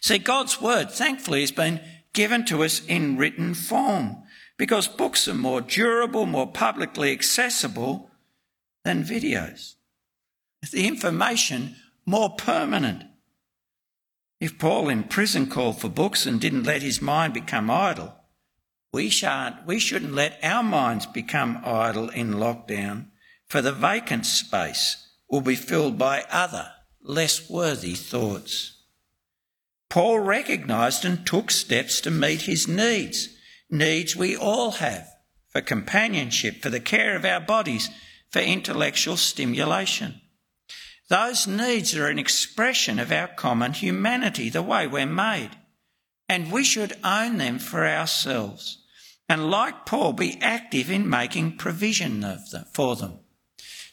See, 0.00 0.18
God's 0.18 0.62
Word, 0.62 0.90
thankfully, 0.90 1.42
has 1.42 1.52
been 1.52 1.82
given 2.14 2.46
to 2.46 2.64
us 2.64 2.84
in 2.86 3.18
written 3.18 3.52
form 3.52 4.22
because 4.56 4.88
books 4.88 5.28
are 5.28 5.34
more 5.34 5.60
durable, 5.60 6.24
more 6.24 6.50
publicly 6.50 7.12
accessible 7.12 8.10
than 8.84 9.04
videos. 9.04 9.74
The 10.72 10.88
information 10.88 11.76
more 12.06 12.30
permanent. 12.30 13.04
If 14.40 14.58
Paul 14.58 14.88
in 14.88 15.04
prison 15.04 15.46
called 15.46 15.78
for 15.78 15.90
books 15.90 16.24
and 16.24 16.40
didn't 16.40 16.64
let 16.64 16.80
his 16.80 17.02
mind 17.02 17.34
become 17.34 17.70
idle, 17.70 18.14
we, 18.94 19.10
shan't, 19.10 19.66
we 19.66 19.80
shouldn't 19.80 20.14
let 20.14 20.38
our 20.44 20.62
minds 20.62 21.04
become 21.04 21.60
idle 21.64 22.10
in 22.10 22.34
lockdown, 22.34 23.06
for 23.44 23.60
the 23.60 23.72
vacant 23.72 24.24
space 24.24 25.08
will 25.28 25.40
be 25.40 25.56
filled 25.56 25.98
by 25.98 26.24
other, 26.30 26.70
less 27.02 27.50
worthy 27.50 27.94
thoughts. 27.94 28.84
Paul 29.90 30.20
recognised 30.20 31.04
and 31.04 31.26
took 31.26 31.50
steps 31.50 32.00
to 32.02 32.10
meet 32.12 32.42
his 32.42 32.68
needs, 32.68 33.30
needs 33.68 34.14
we 34.14 34.36
all 34.36 34.70
have 34.70 35.08
for 35.48 35.60
companionship, 35.60 36.62
for 36.62 36.70
the 36.70 36.78
care 36.78 37.16
of 37.16 37.24
our 37.24 37.40
bodies, 37.40 37.90
for 38.30 38.38
intellectual 38.38 39.16
stimulation. 39.16 40.20
Those 41.08 41.48
needs 41.48 41.96
are 41.96 42.06
an 42.06 42.20
expression 42.20 43.00
of 43.00 43.10
our 43.10 43.26
common 43.26 43.72
humanity, 43.72 44.50
the 44.50 44.62
way 44.62 44.86
we're 44.86 45.04
made. 45.04 45.50
And 46.28 46.52
we 46.52 46.62
should 46.62 46.92
own 47.02 47.38
them 47.38 47.58
for 47.58 47.84
ourselves. 47.84 48.78
And 49.28 49.50
like 49.50 49.86
Paul, 49.86 50.12
be 50.12 50.38
active 50.40 50.90
in 50.90 51.08
making 51.08 51.56
provision 51.56 52.38
for 52.72 52.96
them. 52.96 53.20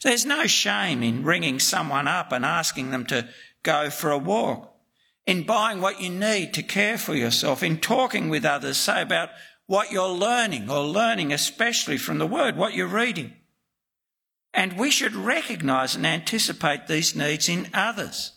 There's 0.03 0.25
no 0.25 0.47
shame 0.47 1.03
in 1.03 1.23
ringing 1.23 1.59
someone 1.59 2.07
up 2.07 2.31
and 2.31 2.43
asking 2.43 2.91
them 2.91 3.05
to 3.07 3.29
go 3.63 3.89
for 3.89 4.11
a 4.11 4.17
walk 4.17 4.71
in 5.27 5.43
buying 5.43 5.79
what 5.79 6.01
you 6.01 6.09
need 6.09 6.53
to 6.55 6.63
care 6.63 6.97
for 6.97 7.13
yourself, 7.13 7.61
in 7.61 7.77
talking 7.77 8.29
with 8.29 8.43
others, 8.43 8.77
say 8.77 9.01
about 9.01 9.29
what 9.67 9.91
you're 9.91 10.09
learning, 10.09 10.69
or 10.69 10.83
learning 10.83 11.31
especially 11.31 11.97
from 11.97 12.17
the 12.17 12.27
Word, 12.27 12.57
what 12.57 12.73
you're 12.73 12.87
reading. 12.87 13.33
And 14.53 14.77
we 14.77 14.91
should 14.91 15.15
recognise 15.15 15.95
and 15.95 16.05
anticipate 16.05 16.87
these 16.87 17.15
needs 17.15 17.47
in 17.47 17.69
others, 17.73 18.33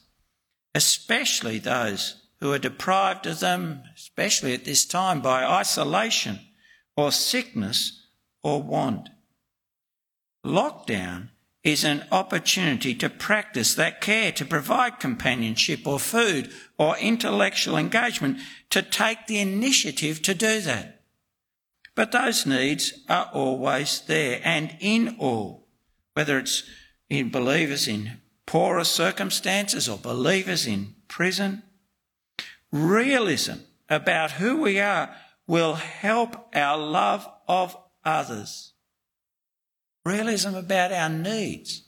especially 0.75 1.59
those 1.59 2.23
who 2.41 2.53
are 2.53 2.59
deprived 2.59 3.27
of 3.27 3.41
them, 3.41 3.83
especially 3.97 4.53
at 4.53 4.65
this 4.65 4.85
time, 4.85 5.23
by 5.23 5.45
isolation 5.45 6.39
or 6.97 7.13
sickness 7.13 8.07
or 8.43 8.63
want. 8.63 9.09
Lockdown 10.45 11.31
is 11.63 11.83
an 11.83 12.05
opportunity 12.13 12.95
to 12.95 13.09
practice 13.09 13.75
that 13.75 14.01
care, 14.03 14.31
to 14.33 14.45
provide 14.45 15.01
companionship 15.01 15.87
or 15.87 15.99
food 15.99 16.53
or 16.77 16.97
intellectual 16.99 17.77
engagement, 17.77 18.39
to 18.69 18.83
take 18.83 19.27
the 19.27 19.39
initiative 19.39 20.21
to 20.21 20.35
do 20.35 20.61
that. 20.61 21.03
But 21.95 22.13
those 22.13 22.45
needs 22.45 22.93
are 23.09 23.31
always 23.33 24.03
there 24.03 24.41
and 24.45 24.77
in 24.81 25.17
all, 25.19 25.69
whether 26.13 26.39
it's 26.39 26.65
in 27.09 27.31
believers 27.31 27.89
in 27.89 28.21
poorer 28.47 28.85
circumstances 28.85 29.89
or 29.89 29.97
believers 29.97 30.67
in 30.67 30.95
prison. 31.09 31.63
Realism 32.71 33.55
about 33.89 34.33
who 34.33 34.61
we 34.61 34.81
are 34.81 35.15
will 35.47 35.75
help 35.75 36.55
our 36.55 36.79
love 36.79 37.29
of 37.47 37.77
others 38.05 38.75
Realism 40.05 40.55
about 40.55 40.93
our 40.93 41.09
needs 41.09 41.83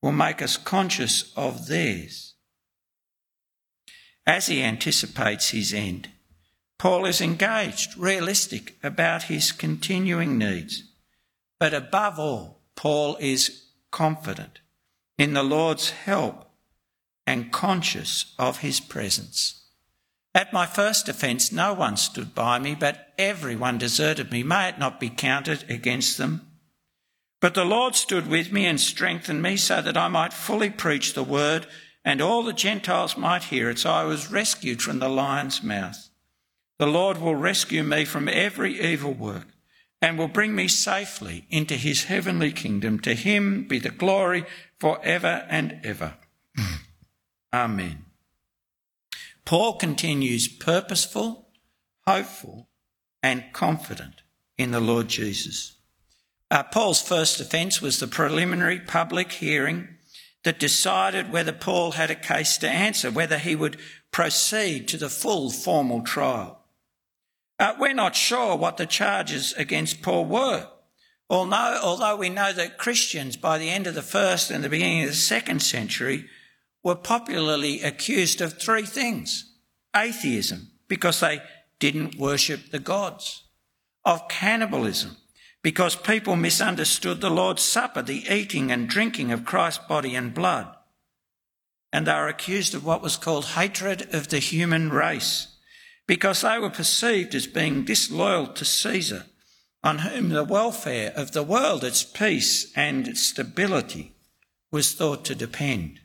will 0.00 0.12
make 0.12 0.40
us 0.40 0.56
conscious 0.56 1.32
of 1.36 1.66
theirs. 1.66 2.34
As 4.26 4.46
he 4.46 4.62
anticipates 4.62 5.50
his 5.50 5.74
end, 5.74 6.08
Paul 6.78 7.04
is 7.04 7.20
engaged, 7.20 7.96
realistic 7.98 8.78
about 8.82 9.24
his 9.24 9.52
continuing 9.52 10.38
needs. 10.38 10.84
But 11.60 11.74
above 11.74 12.18
all, 12.18 12.62
Paul 12.74 13.16
is 13.20 13.66
confident 13.90 14.60
in 15.18 15.34
the 15.34 15.42
Lord's 15.42 15.90
help 15.90 16.50
and 17.26 17.52
conscious 17.52 18.34
of 18.38 18.58
his 18.58 18.80
presence. 18.80 19.61
At 20.34 20.52
my 20.52 20.64
first 20.64 21.08
offence, 21.08 21.52
no 21.52 21.74
one 21.74 21.96
stood 21.96 22.34
by 22.34 22.58
me, 22.58 22.74
but 22.74 23.12
everyone 23.18 23.78
deserted 23.78 24.32
me. 24.32 24.42
May 24.42 24.68
it 24.68 24.78
not 24.78 24.98
be 24.98 25.10
counted 25.10 25.70
against 25.70 26.16
them. 26.16 26.48
But 27.40 27.54
the 27.54 27.64
Lord 27.64 27.94
stood 27.94 28.28
with 28.28 28.52
me 28.52 28.64
and 28.66 28.80
strengthened 28.80 29.42
me 29.42 29.56
so 29.56 29.82
that 29.82 29.96
I 29.96 30.08
might 30.08 30.32
fully 30.32 30.70
preach 30.70 31.12
the 31.12 31.24
word 31.24 31.66
and 32.04 32.20
all 32.20 32.42
the 32.42 32.52
Gentiles 32.52 33.16
might 33.16 33.44
hear 33.44 33.68
it. 33.70 33.80
So 33.80 33.90
I 33.90 34.04
was 34.04 34.30
rescued 34.30 34.80
from 34.80 34.98
the 34.98 35.08
lion's 35.08 35.62
mouth. 35.62 36.08
The 36.78 36.86
Lord 36.86 37.18
will 37.18 37.36
rescue 37.36 37.82
me 37.82 38.04
from 38.04 38.28
every 38.28 38.80
evil 38.80 39.12
work 39.12 39.46
and 40.00 40.18
will 40.18 40.28
bring 40.28 40.54
me 40.54 40.66
safely 40.66 41.46
into 41.50 41.74
his 41.74 42.04
heavenly 42.04 42.52
kingdom. 42.52 42.98
To 43.00 43.14
him 43.14 43.68
be 43.68 43.78
the 43.78 43.90
glory 43.90 44.46
for 44.80 44.98
ever 45.04 45.46
and 45.48 45.80
ever. 45.84 46.14
Amen. 47.54 48.04
Paul 49.44 49.74
continues 49.74 50.48
purposeful, 50.48 51.48
hopeful, 52.06 52.68
and 53.22 53.44
confident 53.52 54.22
in 54.58 54.70
the 54.70 54.80
Lord 54.80 55.08
Jesus. 55.08 55.76
Uh, 56.50 56.62
Paul's 56.62 57.00
first 57.00 57.40
offence 57.40 57.80
was 57.80 57.98
the 57.98 58.06
preliminary 58.06 58.78
public 58.78 59.32
hearing 59.32 59.88
that 60.44 60.58
decided 60.58 61.32
whether 61.32 61.52
Paul 61.52 61.92
had 61.92 62.10
a 62.10 62.14
case 62.14 62.58
to 62.58 62.68
answer, 62.68 63.10
whether 63.10 63.38
he 63.38 63.56
would 63.56 63.78
proceed 64.10 64.88
to 64.88 64.96
the 64.96 65.08
full 65.08 65.50
formal 65.50 66.02
trial. 66.02 66.64
Uh, 67.58 67.74
we're 67.78 67.94
not 67.94 68.16
sure 68.16 68.56
what 68.56 68.76
the 68.76 68.86
charges 68.86 69.52
against 69.54 70.02
Paul 70.02 70.26
were. 70.26 70.68
Although, 71.30 71.80
although 71.82 72.16
we 72.16 72.28
know 72.28 72.52
that 72.52 72.76
Christians 72.76 73.36
by 73.36 73.56
the 73.56 73.70
end 73.70 73.86
of 73.86 73.94
the 73.94 74.02
first 74.02 74.50
and 74.50 74.62
the 74.62 74.68
beginning 74.68 75.04
of 75.04 75.10
the 75.10 75.14
second 75.14 75.62
century 75.62 76.26
were 76.82 76.94
popularly 76.94 77.82
accused 77.82 78.40
of 78.40 78.58
three 78.58 78.84
things. 78.84 79.52
Atheism, 79.94 80.70
because 80.88 81.20
they 81.20 81.40
didn't 81.78 82.16
worship 82.18 82.70
the 82.70 82.78
gods. 82.78 83.44
Of 84.04 84.28
cannibalism, 84.28 85.16
because 85.62 85.94
people 85.94 86.34
misunderstood 86.34 87.20
the 87.20 87.30
Lord's 87.30 87.62
Supper, 87.62 88.02
the 88.02 88.24
eating 88.28 88.72
and 88.72 88.88
drinking 88.88 89.30
of 89.30 89.44
Christ's 89.44 89.84
body 89.86 90.16
and 90.16 90.34
blood. 90.34 90.74
And 91.92 92.06
they 92.06 92.12
were 92.12 92.26
accused 92.26 92.74
of 92.74 92.84
what 92.84 93.02
was 93.02 93.16
called 93.16 93.44
hatred 93.44 94.12
of 94.12 94.28
the 94.28 94.40
human 94.40 94.90
race, 94.90 95.48
because 96.06 96.40
they 96.40 96.58
were 96.58 96.70
perceived 96.70 97.34
as 97.34 97.46
being 97.46 97.84
disloyal 97.84 98.48
to 98.48 98.64
Caesar, 98.64 99.26
on 99.84 99.98
whom 99.98 100.30
the 100.30 100.44
welfare 100.44 101.12
of 101.14 101.30
the 101.30 101.42
world, 101.44 101.84
its 101.84 102.02
peace 102.02 102.72
and 102.74 103.16
stability, 103.16 104.16
was 104.72 104.94
thought 104.94 105.24
to 105.26 105.34
depend. 105.34 106.00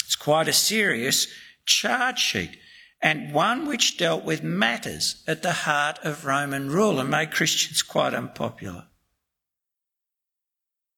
It's 0.00 0.16
quite 0.16 0.48
a 0.48 0.52
serious 0.52 1.26
charge 1.66 2.18
sheet 2.18 2.58
and 3.04 3.34
one 3.34 3.66
which 3.66 3.98
dealt 3.98 4.24
with 4.24 4.42
matters 4.42 5.22
at 5.26 5.42
the 5.42 5.52
heart 5.52 5.98
of 6.02 6.24
Roman 6.24 6.70
rule 6.70 6.98
and 6.98 7.10
made 7.10 7.32
Christians 7.32 7.82
quite 7.82 8.14
unpopular. 8.14 8.86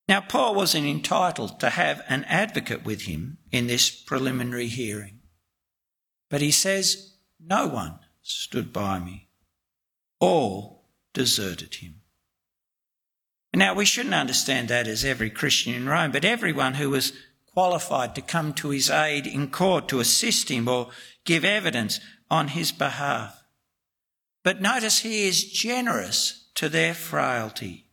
Now, 0.09 0.21
Paul 0.21 0.55
wasn't 0.55 0.87
entitled 0.87 1.59
to 1.59 1.71
have 1.71 2.05
an 2.09 2.23
advocate 2.25 2.85
with 2.85 3.03
him 3.03 3.39
in 3.51 3.67
this 3.67 3.91
preliminary 3.91 4.69
hearing, 4.69 5.19
but 6.31 6.41
he 6.41 6.53
says, 6.53 7.17
No 7.41 7.67
one 7.67 7.99
stood 8.23 8.73
by 8.73 9.01
me. 9.01 9.29
All 10.21 10.89
deserted 11.13 11.77
him. 11.77 12.03
Now, 13.53 13.75
we 13.75 13.85
shouldn't 13.85 14.15
understand 14.15 14.69
that 14.69 14.87
as 14.87 15.05
every 15.05 15.31
Christian 15.31 15.75
in 15.75 15.89
Rome, 15.89 16.13
but 16.13 16.25
everyone 16.25 16.75
who 16.75 16.91
was 16.91 17.13
qualified 17.57 18.15
to 18.15 18.21
come 18.21 18.53
to 18.53 18.69
his 18.69 18.91
aid 18.91 19.27
in 19.27 19.49
court 19.49 19.89
to 19.89 19.99
assist 19.99 20.51
him 20.51 20.69
or 20.69 20.91
give 21.25 21.43
evidence 21.43 22.01
on 22.31 22.49
his 22.49 22.71
behalf. 22.71 23.43
But 24.45 24.61
notice 24.61 24.99
he 24.99 25.27
is 25.27 25.51
generous 25.51 26.51
to 26.57 26.69
their 26.69 26.93
frailty. 26.93 27.87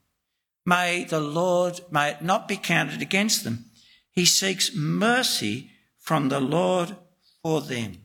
May 0.65 1.06
the 1.06 1.21
Lord, 1.21 1.80
may 1.89 2.10
it 2.10 2.21
not 2.21 2.49
be 2.49 2.58
counted 2.58 3.02
against 3.02 3.45
them. 3.45 3.67
He 4.12 4.26
seeks 4.26 4.76
mercy 4.76 5.71
from 5.97 6.28
the 6.28 6.41
Lord 6.41 6.97
for 7.41 7.62
them. 7.62 7.99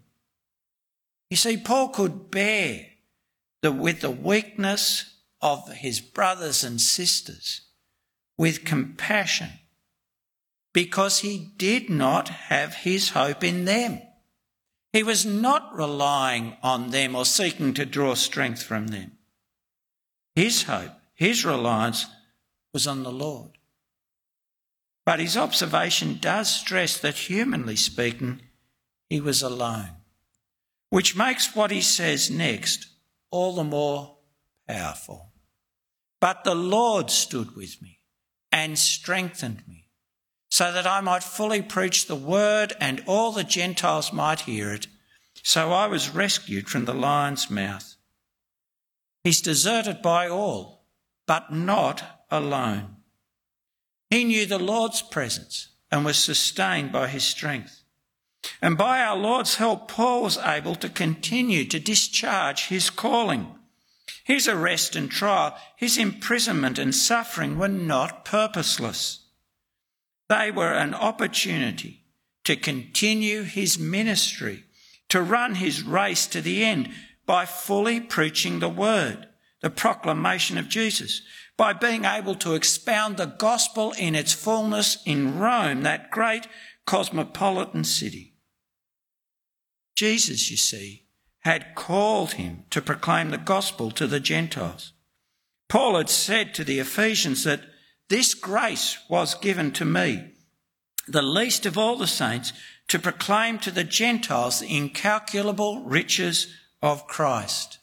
You 1.29 1.37
see, 1.37 1.57
Paul 1.57 1.89
could 1.89 2.31
bear 2.31 2.87
the, 3.63 3.73
with 3.73 4.01
the 4.01 4.13
weakness 4.13 5.13
of 5.43 5.73
his 5.73 6.01
brothers 6.01 6.63
and 6.63 6.81
sisters 6.81 7.63
with 8.37 8.65
compassion 8.65 9.49
because 10.79 11.19
he 11.19 11.51
did 11.57 11.91
not 11.91 12.29
have 12.29 12.73
his 12.73 13.09
hope 13.09 13.43
in 13.43 13.65
them. 13.65 14.01
He 14.93 15.03
was 15.03 15.27
not 15.27 15.77
relying 15.77 16.57
on 16.63 16.91
them 16.91 17.17
or 17.17 17.25
seeking 17.25 17.75
to 17.75 17.85
draw 17.85 18.15
strength 18.15 18.63
from 18.63 18.87
them. 18.87 19.19
His 20.37 20.63
hope, 20.63 20.93
his 21.17 21.45
reliance 21.45 22.07
was 22.73 22.87
on 22.87 23.03
the 23.03 23.11
Lord. 23.11 23.59
But 25.05 25.19
his 25.19 25.37
observation 25.37 26.19
does 26.21 26.49
stress 26.49 26.97
that, 27.01 27.17
humanly 27.17 27.75
speaking, 27.75 28.43
he 29.11 29.21
was 29.21 29.43
alone, 29.43 29.97
which 30.91 31.17
makes 31.17 31.57
what 31.57 31.73
he 31.73 31.81
says 31.81 32.31
next 32.31 32.87
all 33.33 33.57
the 33.57 33.65
more 33.65 34.19
powerful. 34.69 35.33
But 36.21 36.45
the 36.45 36.55
Lord 36.55 37.11
stood 37.11 37.57
with 37.57 37.83
me 37.83 37.99
and 38.53 38.79
strengthened 38.79 39.65
me, 39.67 39.78
so 40.59 40.73
that 40.73 40.89
I 40.89 41.01
might 41.01 41.23
fully 41.23 41.63
preach 41.63 42.07
the 42.07 42.17
word 42.17 42.73
and 42.81 43.01
all 43.07 43.31
the 43.31 43.45
Gentiles 43.45 44.13
might 44.13 44.41
hear 44.41 44.73
it. 44.73 44.89
So 45.45 45.71
I 45.71 45.87
was 45.87 46.11
rescued 46.11 46.69
from 46.69 46.85
the 46.85 46.95
lion's 46.95 47.49
mouth. 47.49 47.95
He's 49.23 49.41
deserted 49.41 50.03
by 50.03 50.29
all, 50.29 50.85
but 51.29 51.53
not 51.53 52.25
alone. 52.29 52.97
He 54.11 54.25
knew 54.25 54.47
the 54.47 54.59
Lord's 54.59 55.01
presence 55.01 55.69
and 55.93 56.05
was 56.05 56.19
sustained 56.19 56.91
by 56.91 57.07
his 57.07 57.23
strength. 57.23 57.85
And 58.61 58.77
by 58.77 59.01
our 59.01 59.17
Lord's 59.17 59.55
help, 59.55 59.87
Paul 59.87 60.25
was 60.25 60.39
able 60.39 60.75
to 60.75 60.89
continue 60.89 61.67
to 61.67 61.79
discharge 61.79 62.67
his 62.67 62.91
calling. 62.91 63.47
His 64.25 64.49
arrest 64.49 64.97
and 64.97 65.09
trial, 65.09 65.57
his 65.77 65.97
imprisonment 65.97 66.81
and 66.81 66.93
suffering 66.93 67.59
were 67.59 67.69
not 67.69 68.25
purposeless. 68.25 69.21
They 70.29 70.51
were 70.51 70.73
an 70.73 70.95
opportunity 70.95 72.05
to 72.45 72.57
continue 72.57 73.43
his 73.43 73.79
ministry, 73.79 74.65
to 75.09 75.23
run 75.23 75.57
his 75.57 75.83
race 75.83 76.27
to 76.29 76.41
the 76.41 76.65
end 76.65 76.91
by 77.27 77.47
fully 77.47 78.01
preaching 78.01 78.59
the 78.59 78.69
word, 78.69 79.29
the 79.61 79.71
proclamation 79.71 80.59
of 80.59 80.69
Jesus, 80.69 81.23
by 81.57 81.73
being 81.73 82.05
able 82.05 82.35
to 82.37 82.55
expound 82.55 83.17
the 83.17 83.27
gospel 83.27 83.93
in 83.99 84.15
its 84.15 84.33
fullness 84.33 84.99
in 85.05 85.39
Rome, 85.39 85.83
that 85.83 86.11
great 86.11 86.47
cosmopolitan 86.87 87.85
city. 87.85 88.35
Jesus, 89.97 90.51
you 90.51 90.57
see, 90.57 91.07
had 91.41 91.75
called 91.75 92.33
him 92.33 92.65
to 92.71 92.81
proclaim 92.81 93.31
the 93.31 93.39
gospel 93.39 93.91
to 93.91 94.07
the 94.07 94.21
Gentiles. 94.21 94.93
Paul 95.69 95.97
had 95.97 96.09
said 96.09 96.55
to 96.55 96.65
the 96.65 96.79
Ephesians 96.79 97.45
that 97.45 97.63
this 98.09 98.35
grace 98.35 98.99
was 99.09 99.35
given 99.35 99.73
to 99.73 99.85
me, 99.85 100.33
the 101.07 101.23
least 101.23 101.67
of 101.67 101.77
all 101.77 101.97
the 101.97 102.07
saints, 102.07 102.53
to 102.89 102.99
proclaim 102.99 103.59
to 103.59 103.71
the 103.71 103.85
Gentiles 103.85 104.61
the 104.61 104.77
incalculable 104.77 105.85
riches 105.85 106.53
of 106.83 107.07
Christ. 107.07 107.79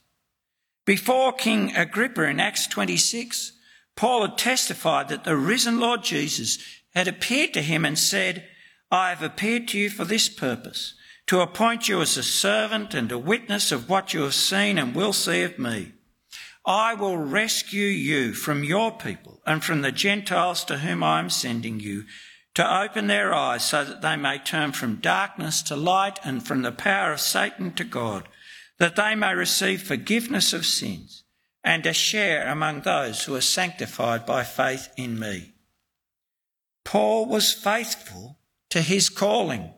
Before 0.85 1.31
King 1.33 1.75
Agrippa 1.75 2.23
in 2.23 2.39
Acts 2.39 2.67
26, 2.67 3.53
Paul 3.95 4.27
had 4.27 4.37
testified 4.37 5.09
that 5.09 5.23
the 5.23 5.37
risen 5.37 5.79
Lord 5.79 6.03
Jesus 6.03 6.59
had 6.93 7.07
appeared 7.07 7.53
to 7.53 7.61
him 7.61 7.85
and 7.85 7.97
said, 7.97 8.47
I 8.91 9.09
have 9.09 9.23
appeared 9.23 9.67
to 9.69 9.79
you 9.79 9.89
for 9.89 10.05
this 10.05 10.29
purpose 10.29 10.93
to 11.27 11.41
appoint 11.41 11.87
you 11.87 12.01
as 12.01 12.17
a 12.17 12.23
servant 12.23 12.93
and 12.93 13.11
a 13.11 13.17
witness 13.17 13.71
of 13.71 13.89
what 13.89 14.13
you 14.13 14.21
have 14.21 14.35
seen 14.35 14.77
and 14.77 14.93
will 14.93 15.13
see 15.13 15.41
of 15.41 15.57
me. 15.57 15.93
I 16.65 16.95
will 16.95 17.17
rescue 17.17 17.87
you 17.87 18.33
from 18.33 18.63
your 18.63 18.91
people 18.91 19.41
and 19.45 19.63
from 19.63 19.81
the 19.81 19.91
Gentiles 19.91 20.63
to 20.65 20.79
whom 20.79 21.03
I 21.03 21.19
am 21.19 21.29
sending 21.29 21.79
you 21.79 22.05
to 22.55 22.81
open 22.81 23.07
their 23.07 23.33
eyes 23.33 23.63
so 23.65 23.83
that 23.83 24.01
they 24.01 24.15
may 24.15 24.39
turn 24.39 24.71
from 24.71 24.95
darkness 24.95 25.61
to 25.63 25.75
light 25.75 26.19
and 26.23 26.45
from 26.45 26.63
the 26.63 26.71
power 26.71 27.13
of 27.13 27.19
Satan 27.19 27.73
to 27.73 27.83
God, 27.83 28.27
that 28.79 28.95
they 28.95 29.13
may 29.13 29.35
receive 29.35 29.83
forgiveness 29.83 30.53
of 30.53 30.65
sins 30.65 31.23
and 31.63 31.85
a 31.85 31.93
share 31.93 32.47
among 32.47 32.81
those 32.81 33.23
who 33.23 33.35
are 33.35 33.41
sanctified 33.41 34.25
by 34.25 34.43
faith 34.43 34.89
in 34.97 35.19
me. 35.19 35.53
Paul 36.83 37.25
was 37.25 37.53
faithful 37.53 38.39
to 38.69 38.81
his 38.81 39.09
calling. 39.09 39.73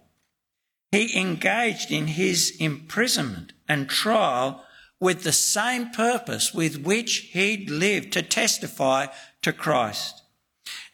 He 0.92 1.20
engaged 1.20 1.92
in 1.92 2.08
his 2.08 2.56
imprisonment 2.60 3.54
and 3.68 3.90
trial 3.90 4.64
with 5.00 5.24
the 5.24 5.32
same 5.32 5.92
purpose 5.92 6.54
with 6.54 6.84
which 6.84 7.30
he'd 7.32 7.70
lived 7.70 8.14
to 8.14 8.22
testify 8.22 9.08
to 9.44 9.54
Christ. 9.54 10.24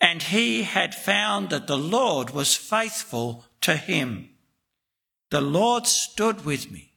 And 0.01 0.21
he 0.21 0.63
had 0.63 0.93
found 0.93 1.49
that 1.49 1.67
the 1.67 1.77
Lord 1.77 2.31
was 2.31 2.55
faithful 2.55 3.45
to 3.61 3.75
him. 3.75 4.29
The 5.31 5.41
Lord 5.41 5.87
stood 5.87 6.45
with 6.45 6.69
me, 6.71 6.91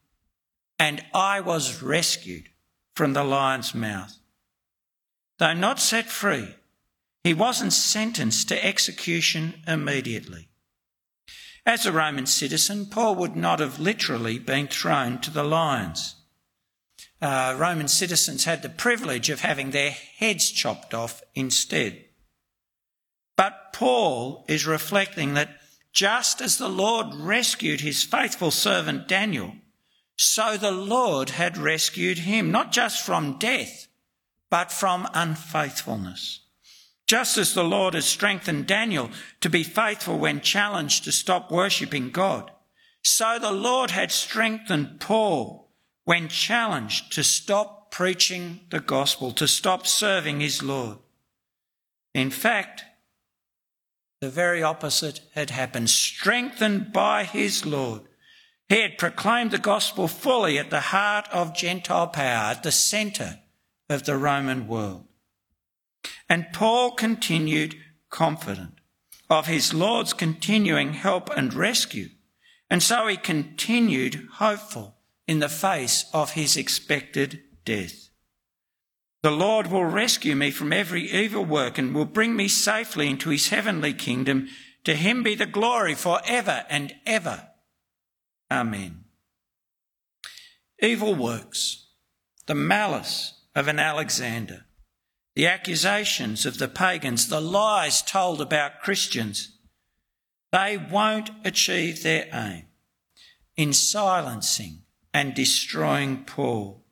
and 0.78 1.02
I 1.14 1.40
was 1.40 1.82
rescued 1.82 2.50
from 2.94 3.12
the 3.12 3.24
lion's 3.24 3.74
mouth. 3.74 4.16
Though 5.38 5.54
not 5.54 5.78
set 5.78 6.06
free, 6.06 6.56
he 7.22 7.32
wasn't 7.34 7.72
sentenced 7.72 8.48
to 8.48 8.64
execution 8.64 9.62
immediately. 9.66 10.48
As 11.64 11.86
a 11.86 11.92
Roman 11.92 12.26
citizen, 12.26 12.86
Paul 12.86 13.14
would 13.16 13.36
not 13.36 13.58
have 13.60 13.80
literally 13.80 14.38
been 14.38 14.68
thrown 14.68 15.20
to 15.22 15.30
the 15.30 15.42
lions. 15.42 16.15
Uh, 17.20 17.56
Roman 17.58 17.88
citizens 17.88 18.44
had 18.44 18.62
the 18.62 18.68
privilege 18.68 19.30
of 19.30 19.40
having 19.40 19.70
their 19.70 19.90
heads 19.90 20.50
chopped 20.50 20.92
off 20.92 21.22
instead. 21.34 22.04
But 23.36 23.72
Paul 23.72 24.44
is 24.48 24.66
reflecting 24.66 25.34
that 25.34 25.60
just 25.92 26.42
as 26.42 26.58
the 26.58 26.68
Lord 26.68 27.14
rescued 27.14 27.80
his 27.80 28.02
faithful 28.02 28.50
servant 28.50 29.08
Daniel, 29.08 29.54
so 30.16 30.56
the 30.56 30.70
Lord 30.70 31.30
had 31.30 31.56
rescued 31.56 32.18
him, 32.18 32.50
not 32.50 32.72
just 32.72 33.04
from 33.04 33.38
death, 33.38 33.86
but 34.50 34.70
from 34.70 35.08
unfaithfulness. 35.14 36.40
Just 37.06 37.38
as 37.38 37.54
the 37.54 37.64
Lord 37.64 37.94
has 37.94 38.04
strengthened 38.04 38.66
Daniel 38.66 39.10
to 39.40 39.48
be 39.48 39.62
faithful 39.62 40.18
when 40.18 40.40
challenged 40.40 41.04
to 41.04 41.12
stop 41.12 41.50
worshipping 41.50 42.10
God, 42.10 42.50
so 43.02 43.38
the 43.38 43.52
Lord 43.52 43.90
had 43.90 44.10
strengthened 44.10 45.00
Paul 45.00 45.65
when 46.06 46.28
challenged 46.28 47.12
to 47.12 47.24
stop 47.24 47.90
preaching 47.90 48.60
the 48.70 48.78
gospel, 48.78 49.32
to 49.32 49.46
stop 49.48 49.86
serving 49.86 50.38
his 50.40 50.62
Lord. 50.62 50.98
In 52.14 52.30
fact, 52.30 52.84
the 54.20 54.30
very 54.30 54.62
opposite 54.62 55.20
had 55.34 55.50
happened. 55.50 55.90
Strengthened 55.90 56.92
by 56.92 57.24
his 57.24 57.66
Lord, 57.66 58.02
he 58.68 58.80
had 58.80 58.98
proclaimed 58.98 59.50
the 59.50 59.58
gospel 59.58 60.06
fully 60.06 60.58
at 60.58 60.70
the 60.70 60.80
heart 60.80 61.28
of 61.32 61.56
Gentile 61.56 62.06
power, 62.06 62.52
at 62.52 62.62
the 62.62 62.72
centre 62.72 63.40
of 63.90 64.04
the 64.04 64.16
Roman 64.16 64.68
world. 64.68 65.06
And 66.28 66.46
Paul 66.52 66.92
continued 66.92 67.74
confident 68.10 68.74
of 69.28 69.48
his 69.48 69.74
Lord's 69.74 70.12
continuing 70.12 70.92
help 70.92 71.30
and 71.36 71.52
rescue. 71.52 72.10
And 72.70 72.80
so 72.80 73.08
he 73.08 73.16
continued 73.16 74.28
hopeful 74.34 74.95
in 75.26 75.40
the 75.40 75.48
face 75.48 76.06
of 76.12 76.32
his 76.32 76.56
expected 76.56 77.42
death. 77.64 78.08
The 79.22 79.30
Lord 79.30 79.68
will 79.68 79.84
rescue 79.84 80.36
me 80.36 80.50
from 80.50 80.72
every 80.72 81.10
evil 81.10 81.44
work 81.44 81.78
and 81.78 81.94
will 81.94 82.04
bring 82.04 82.36
me 82.36 82.46
safely 82.48 83.08
into 83.08 83.30
his 83.30 83.48
heavenly 83.48 83.92
kingdom. 83.92 84.48
To 84.84 84.94
him 84.94 85.24
be 85.24 85.34
the 85.34 85.46
glory 85.46 85.94
for 85.94 86.20
ever 86.24 86.64
and 86.70 86.94
ever. 87.04 87.48
Amen. 88.50 89.04
Evil 90.80 91.14
works, 91.14 91.88
the 92.46 92.54
malice 92.54 93.32
of 93.54 93.66
an 93.66 93.80
Alexander, 93.80 94.66
the 95.34 95.48
accusations 95.48 96.46
of 96.46 96.58
the 96.58 96.68
pagans, 96.68 97.28
the 97.28 97.40
lies 97.40 98.02
told 98.02 98.40
about 98.40 98.80
Christians, 98.80 99.58
they 100.52 100.76
won't 100.76 101.30
achieve 101.44 102.02
their 102.02 102.28
aim 102.32 102.66
in 103.56 103.72
silencing 103.72 104.82
and 105.16 105.32
destroying 105.32 106.24
Paul. 106.24 106.84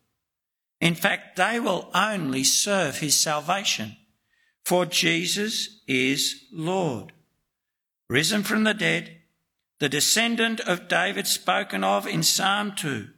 In 0.80 0.94
fact, 0.94 1.36
they 1.36 1.60
will 1.60 1.90
only 1.94 2.42
serve 2.42 3.00
his 3.00 3.14
salvation, 3.14 3.98
for 4.64 4.86
Jesus 4.86 5.82
is 5.86 6.46
Lord. 6.50 7.12
Risen 8.08 8.42
from 8.42 8.64
the 8.64 8.72
dead, 8.72 9.18
the 9.78 9.90
descendant 9.90 10.60
of 10.60 10.88
David 10.88 11.26
spoken 11.26 11.84
of 11.84 12.06
in 12.06 12.22
Psalm 12.22 12.72
2, 12.74 13.08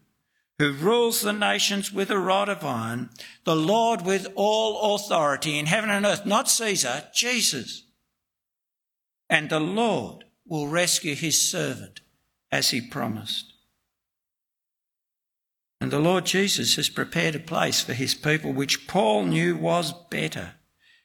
who 0.58 0.72
rules 0.72 1.20
the 1.20 1.32
nations 1.32 1.92
with 1.92 2.10
a 2.10 2.18
rod 2.18 2.48
of 2.48 2.64
iron, 2.64 3.10
the 3.44 3.54
Lord 3.54 4.02
with 4.02 4.26
all 4.34 4.96
authority 4.96 5.56
in 5.56 5.66
heaven 5.66 5.90
and 5.90 6.04
earth, 6.04 6.26
not 6.26 6.50
Caesar, 6.50 7.04
Jesus. 7.14 7.84
And 9.30 9.50
the 9.50 9.60
Lord 9.60 10.24
will 10.44 10.66
rescue 10.66 11.14
his 11.14 11.40
servant 11.40 12.00
as 12.50 12.70
he 12.70 12.80
promised. 12.80 13.52
And 15.86 15.92
the 15.92 16.00
Lord 16.00 16.26
Jesus 16.26 16.74
has 16.74 16.88
prepared 16.88 17.36
a 17.36 17.38
place 17.38 17.80
for 17.80 17.92
his 17.92 18.12
people 18.12 18.52
which 18.52 18.88
Paul 18.88 19.24
knew 19.26 19.56
was 19.56 19.92
better. 20.10 20.54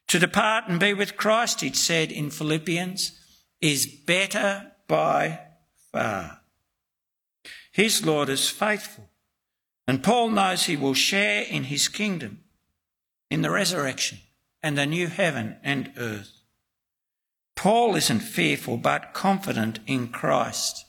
To 0.08 0.17
depart 0.17 0.63
and 0.67 0.80
be 0.80 0.96
with 0.96 1.17
Christ, 1.17 1.62
he'd 1.62 1.76
said 1.76 2.12
in 2.12 2.32
Philippians, 2.32 3.12
is 3.62 3.86
better 3.86 4.72
by 4.88 5.39
far. 5.91 6.39
His 7.72 8.04
Lord 8.04 8.28
is 8.28 8.50
faithful, 8.50 9.08
and 9.88 10.02
Paul 10.02 10.32
knows 10.32 10.63
he 10.63 10.76
will 10.76 10.96
share 10.96 11.44
in 11.44 11.65
his 11.65 11.88
kingdom, 11.88 12.39
in 13.30 13.44
the 13.44 13.52
resurrection 13.52 14.17
and 14.63 14.76
the 14.76 14.88
new 14.88 15.06
heaven 15.06 15.58
and 15.63 15.94
earth. 15.96 16.32
Paul 17.56 17.96
isn't 17.96 18.22
fearful 18.22 18.78
but 18.78 19.13
confident 19.13 19.78
in 19.86 20.08
Christ. 20.08 20.86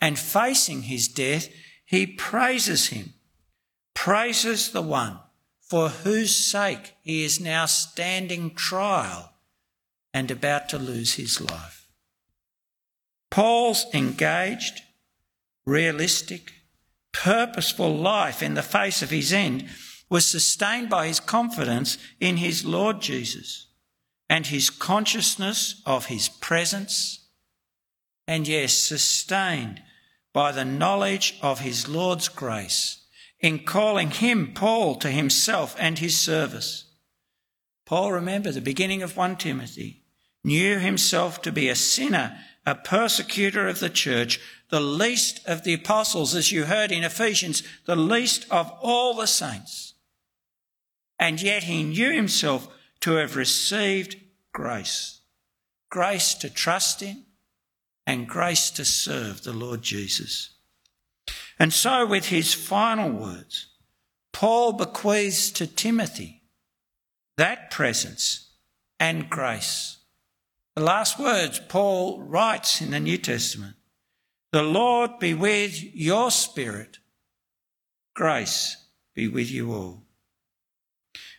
And 0.00 0.16
facing 0.16 0.82
his 0.82 1.08
death, 1.08 1.48
he 1.84 2.06
praises 2.06 2.88
him, 2.88 3.14
praises 3.96 4.70
the 4.70 4.82
one 4.82 5.18
for 5.58 5.88
whose 5.88 6.36
sake 6.36 6.94
he 7.02 7.24
is 7.24 7.40
now 7.40 7.66
standing 7.66 8.54
trial 8.54 9.32
and 10.14 10.30
about 10.30 10.68
to 10.68 10.78
lose 10.78 11.14
his 11.14 11.40
life. 11.40 11.88
Paul's 13.30 13.86
engaged, 13.92 14.82
realistic, 15.64 16.52
purposeful 17.12 17.96
life 17.96 18.42
in 18.42 18.54
the 18.54 18.62
face 18.62 19.02
of 19.02 19.10
his 19.10 19.32
end 19.32 19.66
was 20.08 20.26
sustained 20.26 20.88
by 20.88 21.08
his 21.08 21.18
confidence 21.18 21.98
in 22.20 22.36
his 22.36 22.64
Lord 22.64 23.00
Jesus 23.00 23.66
and 24.28 24.46
his 24.46 24.70
consciousness 24.70 25.82
of 25.86 26.06
his 26.06 26.28
presence, 26.28 27.26
and 28.28 28.46
yes, 28.46 28.74
sustained 28.74 29.82
by 30.32 30.52
the 30.52 30.64
knowledge 30.64 31.38
of 31.42 31.60
his 31.60 31.88
Lord's 31.88 32.28
grace 32.28 33.05
in 33.40 33.64
calling 33.64 34.10
him, 34.10 34.52
Paul, 34.54 34.96
to 34.96 35.10
himself 35.10 35.76
and 35.78 35.98
his 35.98 36.18
service. 36.18 36.84
Paul, 37.84 38.12
remember 38.12 38.50
the 38.50 38.60
beginning 38.60 39.02
of 39.02 39.16
1 39.16 39.36
Timothy, 39.36 40.02
knew 40.42 40.78
himself 40.78 41.42
to 41.42 41.52
be 41.52 41.68
a 41.68 41.74
sinner, 41.74 42.38
a 42.64 42.74
persecutor 42.74 43.68
of 43.68 43.80
the 43.80 43.90
church, 43.90 44.40
the 44.70 44.80
least 44.80 45.40
of 45.46 45.62
the 45.62 45.74
apostles, 45.74 46.34
as 46.34 46.50
you 46.50 46.64
heard 46.64 46.90
in 46.90 47.04
Ephesians, 47.04 47.62
the 47.84 47.96
least 47.96 48.46
of 48.50 48.72
all 48.80 49.14
the 49.14 49.26
saints. 49.26 49.94
And 51.18 51.40
yet 51.40 51.64
he 51.64 51.84
knew 51.84 52.12
himself 52.12 52.68
to 53.00 53.14
have 53.16 53.36
received 53.36 54.16
grace. 54.52 55.20
Grace 55.90 56.34
to 56.34 56.50
trust 56.50 57.02
in 57.02 57.24
and 58.06 58.28
grace 58.28 58.70
to 58.70 58.84
serve 58.84 59.42
the 59.42 59.52
Lord 59.52 59.82
Jesus. 59.82 60.55
And 61.58 61.72
so, 61.72 62.06
with 62.06 62.26
his 62.26 62.52
final 62.52 63.10
words, 63.10 63.68
Paul 64.32 64.74
bequeaths 64.74 65.50
to 65.52 65.66
Timothy 65.66 66.42
that 67.36 67.70
presence 67.70 68.50
and 68.98 69.28
grace. 69.28 69.98
The 70.74 70.82
last 70.82 71.18
words 71.18 71.60
Paul 71.68 72.22
writes 72.22 72.80
in 72.80 72.90
the 72.90 73.00
New 73.00 73.18
Testament 73.18 73.76
The 74.52 74.62
Lord 74.62 75.18
be 75.18 75.34
with 75.34 75.82
your 75.94 76.30
spirit, 76.30 76.98
grace 78.14 78.76
be 79.14 79.28
with 79.28 79.50
you 79.50 79.72
all. 79.72 80.04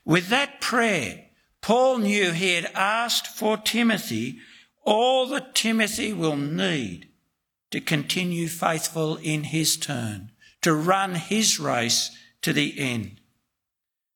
With 0.06 0.30
that 0.30 0.62
prayer, 0.62 1.26
Paul 1.62 2.00
knew 2.00 2.32
he 2.32 2.54
had 2.54 2.72
asked 2.74 3.28
for 3.28 3.58
Timothy 3.58 4.40
all 4.84 5.28
that 5.28 5.54
Timothy 5.54 6.14
will 6.14 6.38
need 6.38 7.07
to 7.72 7.82
continue 7.82 8.48
faithful 8.48 9.18
in 9.18 9.46
his 9.46 9.78
turn, 9.78 10.32
to 10.62 10.74
run 10.74 11.16
his 11.16 11.60
race 11.60 12.12
to 12.42 12.54
the 12.54 12.80
end. 12.80 13.20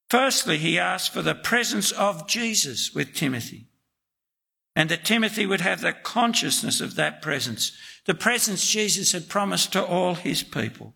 Firstly, 0.09 0.57
he 0.57 0.77
asked 0.77 1.13
for 1.13 1.21
the 1.21 1.35
presence 1.35 1.91
of 1.91 2.27
Jesus 2.27 2.93
with 2.93 3.13
Timothy, 3.13 3.67
and 4.75 4.89
that 4.89 5.05
Timothy 5.05 5.45
would 5.45 5.61
have 5.61 5.81
the 5.81 5.93
consciousness 5.93 6.81
of 6.81 6.95
that 6.95 7.21
presence, 7.21 7.71
the 8.05 8.13
presence 8.13 8.69
Jesus 8.69 9.11
had 9.11 9.29
promised 9.29 9.73
to 9.73 9.85
all 9.85 10.15
his 10.15 10.43
people. 10.43 10.93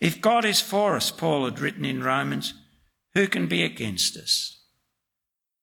If 0.00 0.20
God 0.20 0.44
is 0.44 0.60
for 0.60 0.96
us, 0.96 1.10
Paul 1.10 1.44
had 1.44 1.60
written 1.60 1.84
in 1.84 2.02
Romans, 2.02 2.54
who 3.14 3.26
can 3.26 3.46
be 3.46 3.62
against 3.62 4.16
us? 4.16 4.58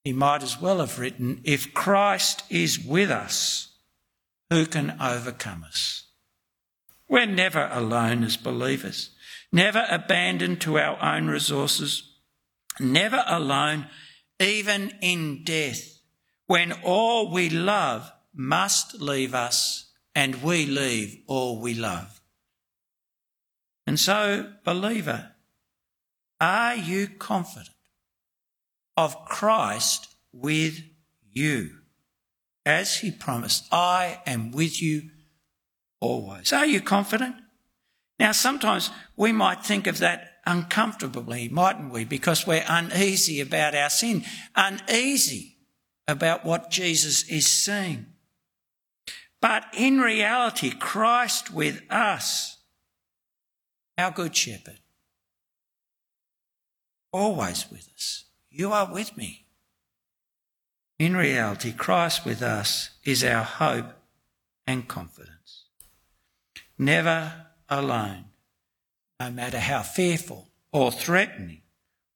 He 0.03 0.13
might 0.13 0.43
as 0.43 0.61
well 0.61 0.79
have 0.79 0.99
written, 0.99 1.41
if 1.43 1.73
Christ 1.73 2.43
is 2.49 2.79
with 2.79 3.09
us, 3.09 3.66
who 4.49 4.65
can 4.65 4.97
overcome 5.01 5.63
us? 5.63 6.03
We're 7.09 7.25
never 7.25 7.69
alone 7.71 8.23
as 8.23 8.37
believers, 8.37 9.11
never 9.51 9.85
abandoned 9.89 10.61
to 10.61 10.77
our 10.77 11.01
own 11.01 11.27
resources, 11.27 12.17
never 12.79 13.23
alone, 13.27 13.87
even 14.39 14.93
in 15.01 15.43
death, 15.43 15.99
when 16.47 16.73
all 16.83 17.31
we 17.31 17.49
love 17.49 18.11
must 18.33 19.01
leave 19.01 19.33
us 19.33 19.91
and 20.13 20.43
we 20.43 20.65
leave 20.65 21.17
all 21.27 21.59
we 21.61 21.73
love. 21.73 22.21
And 23.85 23.99
so, 23.99 24.53
believer, 24.65 25.31
are 26.41 26.75
you 26.75 27.07
confident 27.07 27.69
of 28.97 29.25
Christ 29.25 30.15
with 30.33 30.83
you? 31.31 31.76
As 32.67 32.97
he 32.97 33.11
promised, 33.11 33.65
I 33.71 34.19
am 34.25 34.51
with 34.51 34.81
you 34.81 35.03
always. 36.01 36.51
Are 36.51 36.65
you 36.65 36.81
confident? 36.81 37.35
Now, 38.19 38.33
sometimes 38.33 38.91
we 39.15 39.31
might 39.31 39.63
think 39.63 39.87
of 39.87 39.99
that 39.99 40.33
uncomfortably, 40.45 41.47
mightn't 41.47 41.93
we? 41.93 42.03
Because 42.03 42.45
we're 42.45 42.65
uneasy 42.67 43.39
about 43.39 43.73
our 43.73 43.89
sin, 43.89 44.25
uneasy 44.53 45.55
about 46.09 46.43
what 46.43 46.69
Jesus 46.69 47.23
is 47.29 47.47
saying. 47.47 48.07
But 49.41 49.65
in 49.73 49.99
reality, 49.99 50.71
Christ 50.71 51.53
with 51.53 51.81
us, 51.89 52.57
our 53.97 54.11
good 54.11 54.35
shepherd, 54.35 54.79
always 57.13 57.71
with 57.71 57.89
us. 57.95 58.25
You 58.49 58.73
are 58.73 58.91
with 58.91 59.15
me. 59.15 59.46
In 60.99 61.15
reality, 61.15 61.73
Christ 61.73 62.25
with 62.25 62.41
us 62.41 62.89
is 63.03 63.23
our 63.23 63.43
hope 63.43 63.93
and 64.65 64.87
confidence. 64.87 65.65
Never 66.77 67.47
alone, 67.69 68.25
no 69.19 69.29
matter 69.29 69.59
how 69.59 69.83
fearful 69.83 70.47
or 70.71 70.91
threatening 70.91 71.61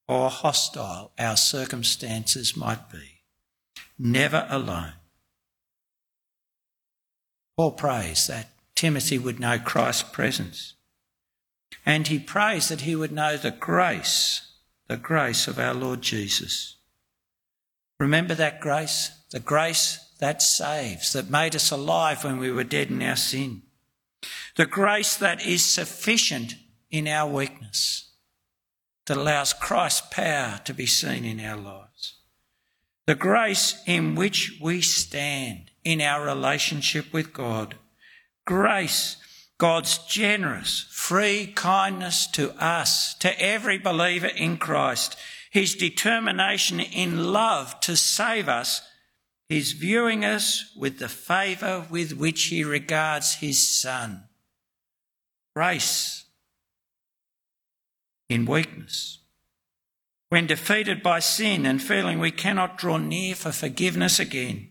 or 0.08 0.30
hostile 0.30 1.12
our 1.18 1.38
circumstances 1.38 2.58
might 2.58 2.90
be. 2.92 3.22
Never 3.98 4.48
alone. 4.50 4.94
Paul 7.56 7.72
prays 7.72 8.28
that 8.28 8.50
Timothy 8.76 9.20
would 9.20 9.40
know 9.40 9.60
Christ's 9.60 10.04
presence. 10.04 10.74
And 11.86 12.08
he 12.08 12.20
prays 12.20 12.70
that 12.70 12.82
he 12.82 12.96
would 12.96 13.12
know 13.12 13.38
the 13.38 13.52
grace, 13.52 14.54
the 14.88 14.98
grace 14.98 15.48
of 15.48 15.60
our 15.60 15.74
Lord 15.74 16.02
Jesus. 16.02 16.78
Remember 18.02 18.34
that 18.34 18.60
grace? 18.60 19.12
The 19.30 19.40
grace 19.40 20.00
that 20.20 20.42
saves, 20.42 21.14
that 21.14 21.30
made 21.30 21.56
us 21.56 21.70
alive 21.70 22.24
when 22.24 22.40
we 22.40 22.52
were 22.52 22.64
dead 22.64 22.90
in 22.90 23.00
our 23.04 23.16
sin. 23.16 23.62
The 24.56 24.66
grace 24.66 25.16
that 25.18 25.46
is 25.46 25.64
sufficient 25.64 26.56
in 26.90 27.08
our 27.08 27.32
weakness, 27.32 28.10
that 29.06 29.18
allows 29.18 29.54
Christ's 29.54 30.08
power 30.10 30.60
to 30.66 30.74
be 30.74 30.88
seen 30.88 31.26
in 31.26 31.40
our 31.46 31.56
lives. 31.56 32.16
The 33.06 33.14
grace 33.14 33.84
in 33.86 34.16
which 34.16 34.58
we 34.60 34.82
stand 34.82 35.70
in 35.84 36.02
our 36.02 36.26
relationship 36.26 37.14
with 37.14 37.32
God. 37.32 37.76
Grace, 38.48 39.18
God's 39.60 40.00
generous, 40.00 40.88
free 40.90 41.54
kindness 41.54 42.26
to 42.32 42.52
us, 42.60 43.14
to 43.20 43.40
every 43.40 43.78
believer 43.78 44.26
in 44.26 44.58
Christ 44.58 45.16
his 45.52 45.76
determination 45.76 46.80
in 46.80 47.34
love 47.34 47.78
to 47.82 47.98
save 47.98 48.48
us, 48.48 48.82
his 49.50 49.74
viewing 49.74 50.24
us 50.24 50.72
with 50.78 50.98
the 50.98 51.10
favour 51.10 51.86
with 51.90 52.14
which 52.14 52.44
he 52.46 52.64
regards 52.64 53.36
his 53.36 53.68
Son. 53.68 54.24
Grace 55.54 56.24
in 58.30 58.46
weakness. 58.46 59.20
When 60.30 60.48
defeated 60.48 61.04
by 61.04 61.20
sin 61.20 61.66
and 61.66 61.84
feeling 61.84 62.20
we 62.20 62.32
cannot 62.32 62.78
draw 62.78 62.96
near 62.96 63.36
for 63.36 63.52
forgiveness 63.52 64.22
again, 64.22 64.70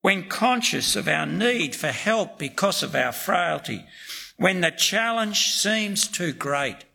when 0.00 0.30
conscious 0.30 0.96
of 0.96 1.08
our 1.08 1.26
need 1.26 1.76
for 1.76 1.88
help 1.88 2.38
because 2.38 2.82
of 2.82 2.94
our 2.94 3.12
frailty, 3.12 3.84
when 4.38 4.62
the 4.62 4.70
challenge 4.70 5.52
seems 5.52 6.08
too 6.08 6.32
great, 6.32 6.86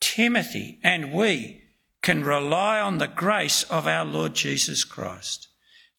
Timothy 0.00 0.78
and 0.84 1.12
we 1.12 1.61
can 2.02 2.24
rely 2.24 2.80
on 2.80 2.98
the 2.98 3.08
grace 3.08 3.62
of 3.64 3.86
our 3.86 4.04
Lord 4.04 4.34
Jesus 4.34 4.84
Christ. 4.84 5.48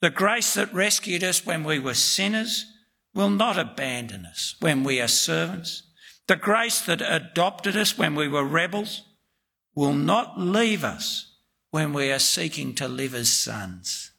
The 0.01 0.09
grace 0.09 0.53
that 0.55 0.73
rescued 0.73 1.23
us 1.23 1.45
when 1.45 1.63
we 1.63 1.79
were 1.79 1.93
sinners 1.93 2.65
will 3.13 3.29
not 3.29 3.57
abandon 3.57 4.25
us 4.25 4.55
when 4.59 4.83
we 4.83 4.99
are 4.99 5.07
servants. 5.07 5.83
The 6.27 6.35
grace 6.35 6.81
that 6.81 7.01
adopted 7.01 7.77
us 7.77 7.97
when 7.97 8.15
we 8.15 8.27
were 8.27 8.43
rebels 8.43 9.03
will 9.75 9.93
not 9.93 10.39
leave 10.39 10.83
us 10.83 11.37
when 11.71 11.93
we 11.93 12.11
are 12.11 12.19
seeking 12.19 12.75
to 12.75 12.87
live 12.87 13.15
as 13.15 13.31
sons. 13.31 14.11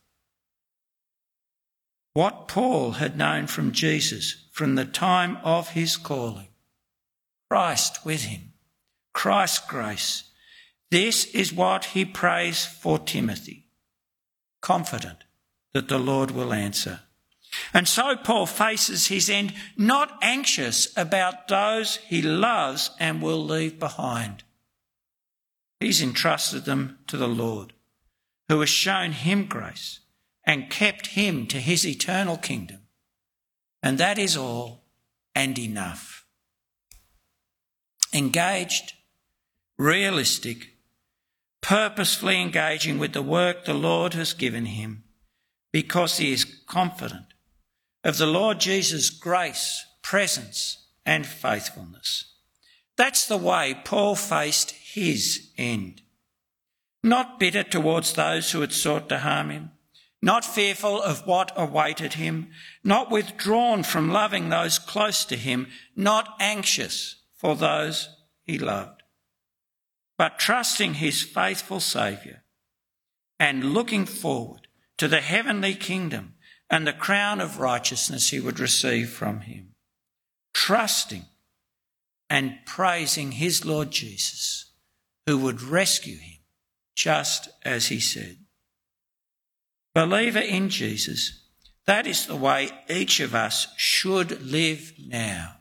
What 2.14 2.48
Paul 2.48 2.92
had 2.92 3.18
known 3.18 3.46
from 3.46 3.72
Jesus 3.72 4.46
from 4.52 4.74
the 4.76 4.84
time 4.84 5.36
of 5.42 5.70
his 5.70 5.96
calling 5.96 6.48
Christ 7.50 8.04
with 8.04 8.22
him, 8.22 8.52
Christ's 9.12 9.66
grace. 9.66 10.24
This 10.94 11.24
is 11.24 11.52
what 11.52 11.86
he 11.86 12.04
prays 12.04 12.64
for 12.64 13.00
Timothy, 13.00 13.66
confident 14.60 15.24
that 15.72 15.88
the 15.88 15.98
Lord 15.98 16.30
will 16.30 16.52
answer. 16.52 17.00
And 17.72 17.88
so 17.88 18.14
Paul 18.14 18.46
faces 18.46 19.08
his 19.08 19.28
end 19.28 19.54
not 19.76 20.16
anxious 20.22 20.96
about 20.96 21.48
those 21.48 21.96
he 21.96 22.22
loves 22.22 22.92
and 23.00 23.20
will 23.20 23.44
leave 23.44 23.80
behind. 23.80 24.44
He's 25.80 26.00
entrusted 26.00 26.64
them 26.64 27.00
to 27.08 27.16
the 27.16 27.26
Lord, 27.26 27.72
who 28.48 28.60
has 28.60 28.70
shown 28.70 29.10
him 29.10 29.46
grace 29.46 29.98
and 30.44 30.70
kept 30.70 31.08
him 31.08 31.48
to 31.48 31.58
his 31.58 31.84
eternal 31.84 32.36
kingdom. 32.36 32.82
And 33.82 33.98
that 33.98 34.16
is 34.16 34.36
all 34.36 34.84
and 35.34 35.58
enough 35.58 36.24
engaged, 38.12 38.92
realistic, 39.76 40.68
purposefully 41.64 42.42
engaging 42.42 42.98
with 42.98 43.14
the 43.14 43.22
work 43.22 43.64
the 43.64 43.72
Lord 43.72 44.12
has 44.12 44.34
given 44.34 44.66
him 44.66 45.02
because 45.72 46.18
he 46.18 46.30
is 46.30 46.44
confident 46.66 47.24
of 48.04 48.18
the 48.18 48.26
Lord 48.26 48.60
Jesus' 48.60 49.08
grace, 49.08 49.82
presence, 50.02 50.88
and 51.06 51.24
faithfulness. 51.26 52.34
That's 52.98 53.26
the 53.26 53.38
way 53.38 53.80
Paul 53.82 54.14
faced 54.14 54.72
his 54.72 55.52
end. 55.56 56.02
Not 57.02 57.40
bitter 57.40 57.62
towards 57.62 58.12
those 58.12 58.50
who 58.50 58.60
had 58.60 58.74
sought 58.74 59.08
to 59.08 59.20
harm 59.20 59.48
him, 59.48 59.70
not 60.20 60.44
fearful 60.44 61.00
of 61.00 61.26
what 61.26 61.50
awaited 61.56 62.12
him, 62.12 62.50
not 62.84 63.10
withdrawn 63.10 63.84
from 63.84 64.12
loving 64.12 64.50
those 64.50 64.78
close 64.78 65.24
to 65.24 65.36
him, 65.36 65.68
not 65.96 66.28
anxious 66.38 67.22
for 67.34 67.56
those 67.56 68.10
he 68.42 68.58
loved, 68.58 69.02
but 70.16 70.38
trusting 70.38 70.94
his 70.94 71.22
faithful 71.22 71.80
Saviour 71.80 72.42
and 73.38 73.72
looking 73.74 74.06
forward 74.06 74.68
to 74.98 75.08
the 75.08 75.20
heavenly 75.20 75.74
kingdom 75.74 76.34
and 76.70 76.86
the 76.86 76.92
crown 76.92 77.40
of 77.40 77.58
righteousness 77.60 78.30
he 78.30 78.40
would 78.40 78.58
receive 78.58 79.10
from 79.10 79.40
him, 79.40 79.74
trusting 80.52 81.24
and 82.30 82.58
praising 82.64 83.32
his 83.32 83.64
Lord 83.64 83.90
Jesus, 83.90 84.72
who 85.26 85.38
would 85.38 85.62
rescue 85.62 86.16
him 86.16 86.38
just 86.96 87.48
as 87.64 87.88
he 87.88 88.00
said. 88.00 88.38
Believer 89.94 90.40
in 90.40 90.68
Jesus, 90.68 91.44
that 91.86 92.06
is 92.06 92.26
the 92.26 92.36
way 92.36 92.70
each 92.88 93.20
of 93.20 93.34
us 93.34 93.68
should 93.76 94.42
live 94.42 94.94
now 94.98 95.56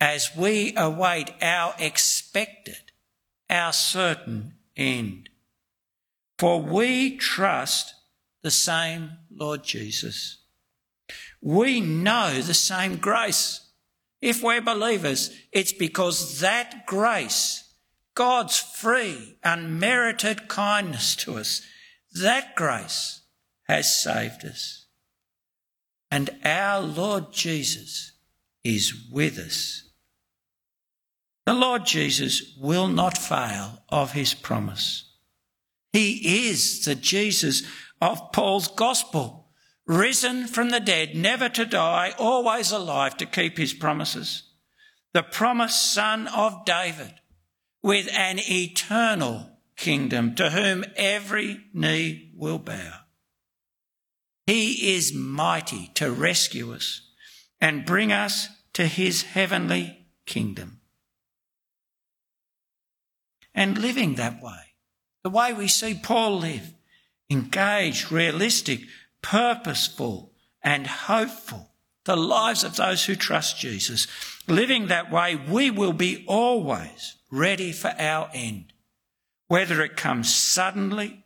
as 0.00 0.36
we 0.36 0.74
await 0.76 1.32
our 1.40 1.74
expected, 1.78 2.92
our 3.54 3.72
certain 3.72 4.54
end. 4.76 5.28
For 6.38 6.60
we 6.60 7.16
trust 7.16 7.94
the 8.42 8.50
same 8.50 9.12
Lord 9.30 9.62
Jesus. 9.62 10.38
We 11.40 11.80
know 11.80 12.40
the 12.40 12.54
same 12.54 12.96
grace. 12.96 13.60
If 14.20 14.42
we're 14.42 14.60
believers, 14.60 15.30
it's 15.52 15.72
because 15.72 16.40
that 16.40 16.86
grace, 16.86 17.74
God's 18.14 18.58
free, 18.58 19.38
unmerited 19.44 20.48
kindness 20.48 21.14
to 21.16 21.36
us, 21.36 21.62
that 22.12 22.56
grace 22.56 23.20
has 23.68 24.02
saved 24.02 24.44
us. 24.44 24.86
And 26.10 26.30
our 26.44 26.80
Lord 26.80 27.32
Jesus 27.32 28.12
is 28.62 29.08
with 29.10 29.38
us 29.38 29.84
the 31.46 31.54
Lord 31.54 31.84
Jesus 31.84 32.54
will 32.58 32.88
not 32.88 33.18
fail 33.18 33.82
of 33.90 34.12
his 34.12 34.32
promise. 34.32 35.10
He 35.92 36.48
is 36.48 36.84
the 36.84 36.94
Jesus 36.94 37.62
of 38.00 38.32
Paul's 38.32 38.68
gospel, 38.68 39.50
risen 39.86 40.46
from 40.46 40.70
the 40.70 40.80
dead, 40.80 41.14
never 41.14 41.48
to 41.50 41.66
die, 41.66 42.14
always 42.18 42.72
alive 42.72 43.16
to 43.18 43.26
keep 43.26 43.58
his 43.58 43.74
promises. 43.74 44.44
The 45.12 45.22
promised 45.22 45.92
son 45.92 46.26
of 46.28 46.64
David 46.64 47.12
with 47.82 48.08
an 48.12 48.38
eternal 48.38 49.50
kingdom 49.76 50.34
to 50.36 50.50
whom 50.50 50.84
every 50.96 51.60
knee 51.74 52.32
will 52.34 52.58
bow. 52.58 53.00
He 54.46 54.94
is 54.96 55.12
mighty 55.12 55.90
to 55.94 56.10
rescue 56.10 56.72
us 56.72 57.02
and 57.60 57.86
bring 57.86 58.12
us 58.12 58.48
to 58.72 58.86
his 58.86 59.22
heavenly 59.22 60.06
kingdom 60.26 60.80
and 63.54 63.78
living 63.78 64.14
that 64.14 64.42
way. 64.42 64.74
The 65.22 65.30
way 65.30 65.52
we 65.52 65.68
see 65.68 65.94
Paul 65.94 66.38
live 66.38 66.74
engaged, 67.30 68.12
realistic, 68.12 68.82
purposeful, 69.22 70.32
and 70.62 70.86
hopeful. 70.86 71.70
The 72.04 72.16
lives 72.16 72.64
of 72.64 72.76
those 72.76 73.04
who 73.06 73.16
trust 73.16 73.58
Jesus. 73.58 74.06
Living 74.46 74.88
that 74.88 75.10
way, 75.10 75.36
we 75.36 75.70
will 75.70 75.94
be 75.94 76.24
always 76.26 77.16
ready 77.30 77.72
for 77.72 77.94
our 77.98 78.28
end. 78.34 78.72
Whether 79.48 79.82
it 79.82 79.96
comes 79.96 80.34
suddenly 80.34 81.24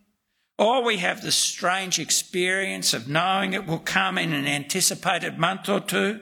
or 0.58 0.82
we 0.82 0.96
have 0.96 1.22
the 1.22 1.30
strange 1.30 2.00
experience 2.00 2.92
of 2.92 3.08
knowing 3.08 3.52
it 3.52 3.66
will 3.66 3.78
come 3.78 4.18
in 4.18 4.32
an 4.32 4.46
anticipated 4.46 5.38
month 5.38 5.68
or 5.68 5.80
two, 5.80 6.20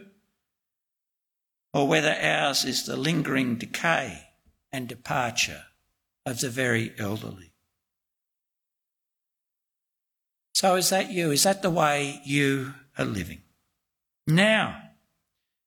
or 1.72 1.88
whether 1.88 2.14
ours 2.20 2.64
is 2.64 2.84
the 2.84 2.96
lingering 2.96 3.56
decay 3.56 4.28
and 4.70 4.86
departure 4.86 5.62
of 6.26 6.40
the 6.40 6.50
very 6.50 6.92
elderly. 6.98 7.52
So, 10.52 10.74
is 10.74 10.90
that 10.90 11.12
you? 11.12 11.30
Is 11.30 11.44
that 11.44 11.62
the 11.62 11.70
way 11.70 12.20
you 12.24 12.74
are 12.98 13.04
living? 13.04 13.42
Now, 14.26 14.82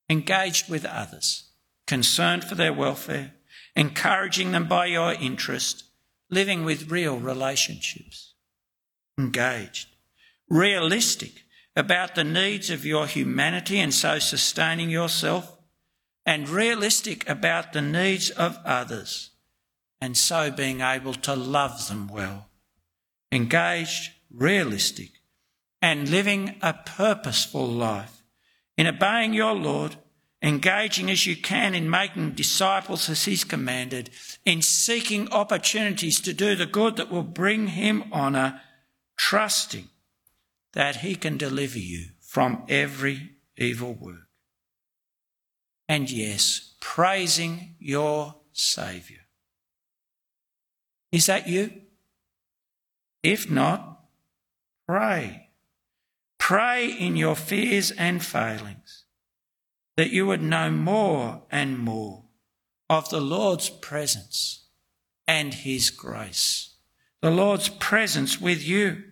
engaged 0.10 0.69
with 0.69 0.84
others, 0.84 1.52
concerned 1.88 2.43
for 2.43 2.56
their 2.56 2.74
welfare, 2.74 3.34
encouraging 3.76 4.52
them 4.52 4.67
by 4.67 4.88
your 4.88 5.13
interest, 5.13 5.86
living 6.30 6.65
with 6.65 6.91
real 6.91 7.17
relationships. 7.17 8.34
Engaged, 9.17 9.88
realistic 10.50 11.43
about 11.76 12.15
the 12.15 12.24
needs 12.24 12.69
of 12.69 12.86
your 12.86 13.06
humanity 13.06 13.80
and 13.80 13.93
so 13.93 14.19
sustaining 14.19 14.89
yourself, 14.89 15.58
and 16.26 16.50
realistic 16.50 17.30
about 17.30 17.72
the 17.74 17.82
needs 17.82 18.30
of 18.32 18.58
others 18.65 19.29
and 20.02 20.16
so 20.18 20.52
being 20.52 20.82
able 20.82 21.14
to 21.14 21.36
love 21.36 21.88
them 21.88 22.08
well. 22.08 22.48
Engaged, 23.32 24.12
realistic, 24.32 25.12
and 25.82 26.10
living 26.10 26.56
a 26.62 26.74
purposeful 26.74 27.68
life 27.68 28.24
in 28.78 28.88
obeying 28.88 29.34
your 29.34 29.54
Lord, 29.54 29.98
engaging 30.42 31.10
as 31.10 31.26
you 31.26 31.36
can 31.36 31.76
in 31.76 31.90
making 31.90 32.32
disciples 32.32 33.10
as 33.10 33.26
He's 33.26 33.44
commanded, 33.44 34.10
in 34.46 34.62
seeking 34.62 35.30
opportunities 35.32 36.20
to 36.22 36.34
do 36.34 36.56
the 36.56 36.66
good 36.66 36.96
that 36.96 37.12
will 37.12 37.24
bring 37.24 37.68
Him 37.68 38.06
honour, 38.12 38.62
trusting 39.18 39.90
that 40.74 40.98
He 40.98 41.16
can 41.16 41.38
deliver 41.38 41.80
you 41.80 42.10
from 42.21 42.63
every 42.69 43.32
evil 43.58 43.94
work. 43.94 44.28
And 45.88 46.10
yes, 46.10 46.76
praising 46.80 47.76
your 47.80 48.36
Saviour. 48.54 49.21
Is 51.12 51.26
that 51.26 51.48
you? 51.48 51.72
If 53.24 53.50
not, 53.50 54.02
pray. 54.88 55.50
Pray 56.38 56.88
in 56.88 57.16
your 57.16 57.36
fears 57.36 57.92
and 57.92 58.24
failings 58.24 59.06
that 59.98 60.12
you 60.12 60.26
would 60.26 60.42
know 60.42 60.72
more 60.72 61.44
and 61.52 61.78
more 61.78 62.24
of 62.90 63.10
the 63.10 63.20
Lord's 63.20 63.70
presence 63.70 64.68
and 65.28 65.54
His 65.54 65.90
grace. 65.90 66.76
The 67.22 67.32
Lord's 67.32 67.70
presence 67.70 68.40
with 68.40 68.66
you. 68.66 69.04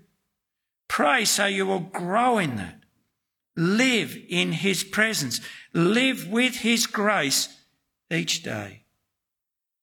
Pray 0.87 1.25
so 1.25 1.45
you 1.45 1.65
will 1.65 1.81
grow 1.81 2.37
in 2.37 2.55
that. 2.55 2.79
Live 3.55 4.17
in 4.29 4.53
His 4.53 4.83
presence. 4.83 5.41
Live 5.73 6.29
with 6.29 6.57
His 6.57 6.87
grace 6.87 7.49
each 8.09 8.43
day. 8.43 8.83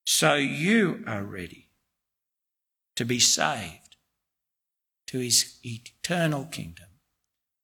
So 0.07 0.35
you 0.35 1.05
are 1.07 1.23
ready 1.23 1.64
to 2.97 3.05
be 3.05 3.19
saved 3.19 3.97
to 5.07 5.19
his 5.19 5.59
eternal 5.63 6.45
kingdom, 6.47 6.89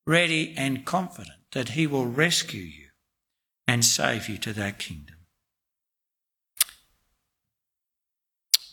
ready 0.06 0.54
and 0.56 0.84
confident 0.84 1.38
that 1.52 1.70
he 1.70 1.86
will 1.86 2.06
rescue 2.06 2.62
you 2.62 2.86
and 3.66 3.84
save 3.84 4.28
you 4.28 4.38
to 4.38 4.52
that 4.52 4.78
kingdom. 4.78 5.16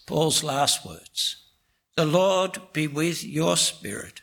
Paul's 0.05 0.43
last 0.43 0.86
words. 0.86 1.43
The 1.95 2.05
Lord 2.05 2.60
be 2.74 2.88
with 2.88 3.24
your 3.24 3.58
spirit. 3.58 4.22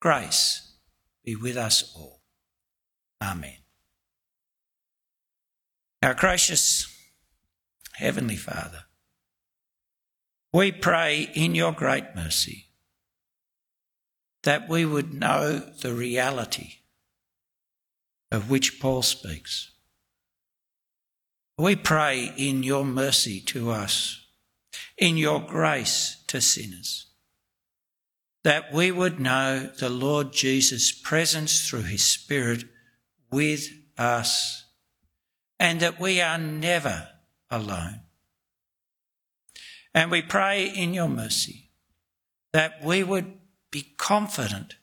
Grace 0.00 0.72
be 1.24 1.36
with 1.36 1.56
us 1.56 1.92
all. 1.96 2.20
Amen. 3.22 3.58
Our 6.02 6.14
gracious 6.14 6.88
Heavenly 7.94 8.36
Father, 8.36 8.84
we 10.52 10.70
pray 10.70 11.30
in 11.34 11.54
your 11.54 11.72
great 11.72 12.14
mercy 12.14 12.66
that 14.42 14.68
we 14.68 14.84
would 14.84 15.14
know 15.14 15.58
the 15.58 15.94
reality 15.94 16.74
of 18.30 18.50
which 18.50 18.80
Paul 18.80 19.02
speaks. 19.02 19.70
We 21.56 21.76
pray 21.76 22.32
in 22.36 22.62
your 22.62 22.84
mercy 22.84 23.40
to 23.40 23.70
us, 23.70 24.26
in 24.98 25.16
your 25.16 25.40
grace 25.40 26.22
to 26.28 26.40
sinners, 26.40 27.06
that 28.42 28.72
we 28.72 28.90
would 28.90 29.20
know 29.20 29.70
the 29.78 29.90
Lord 29.90 30.32
Jesus' 30.32 30.90
presence 30.90 31.68
through 31.68 31.84
his 31.84 32.02
Spirit 32.02 32.64
with 33.30 33.68
us, 33.96 34.64
and 35.60 35.78
that 35.80 36.00
we 36.00 36.20
are 36.20 36.38
never 36.38 37.08
alone. 37.50 38.00
And 39.94 40.10
we 40.10 40.22
pray 40.22 40.66
in 40.66 40.94
your 40.94 41.08
mercy 41.08 41.70
that 42.52 42.82
we 42.82 43.02
would 43.02 43.32
be 43.70 43.94
confident 43.96 44.76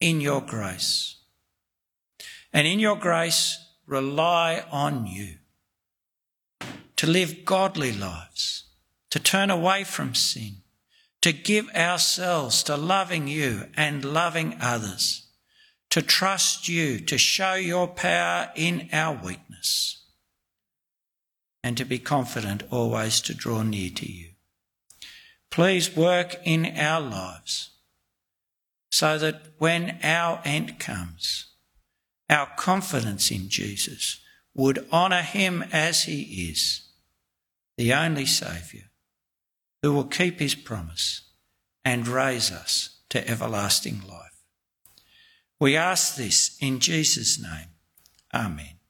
in 0.00 0.20
your 0.20 0.40
grace. 0.40 1.16
And 2.52 2.66
in 2.66 2.78
your 2.78 2.96
grace, 2.96 3.58
rely 3.86 4.64
on 4.70 5.06
you 5.06 5.36
to 6.96 7.06
live 7.06 7.44
godly 7.44 7.92
lives, 7.92 8.64
to 9.10 9.18
turn 9.18 9.50
away 9.50 9.84
from 9.84 10.14
sin, 10.14 10.58
to 11.20 11.32
give 11.32 11.68
ourselves 11.70 12.62
to 12.62 12.76
loving 12.76 13.26
you 13.26 13.64
and 13.76 14.04
loving 14.04 14.56
others, 14.60 15.26
to 15.90 16.00
trust 16.00 16.68
you, 16.68 17.00
to 17.00 17.18
show 17.18 17.54
your 17.54 17.88
power 17.88 18.50
in 18.54 18.88
our 18.92 19.18
weakness, 19.20 20.01
and 21.62 21.76
to 21.76 21.84
be 21.84 21.98
confident 21.98 22.62
always 22.70 23.20
to 23.20 23.34
draw 23.34 23.62
near 23.62 23.90
to 23.90 24.10
you. 24.10 24.30
Please 25.50 25.94
work 25.96 26.36
in 26.44 26.66
our 26.76 27.00
lives 27.00 27.70
so 28.90 29.18
that 29.18 29.42
when 29.58 29.98
our 30.02 30.40
end 30.44 30.78
comes, 30.78 31.52
our 32.28 32.48
confidence 32.56 33.30
in 33.30 33.48
Jesus 33.48 34.20
would 34.54 34.86
honour 34.92 35.22
him 35.22 35.64
as 35.72 36.04
he 36.04 36.48
is, 36.50 36.88
the 37.76 37.92
only 37.92 38.26
Saviour, 38.26 38.84
who 39.82 39.92
will 39.92 40.04
keep 40.04 40.40
his 40.40 40.54
promise 40.54 41.22
and 41.84 42.06
raise 42.06 42.50
us 42.50 43.00
to 43.10 43.26
everlasting 43.28 44.02
life. 44.08 44.42
We 45.58 45.76
ask 45.76 46.16
this 46.16 46.56
in 46.60 46.80
Jesus' 46.80 47.40
name. 47.40 47.68
Amen. 48.34 48.81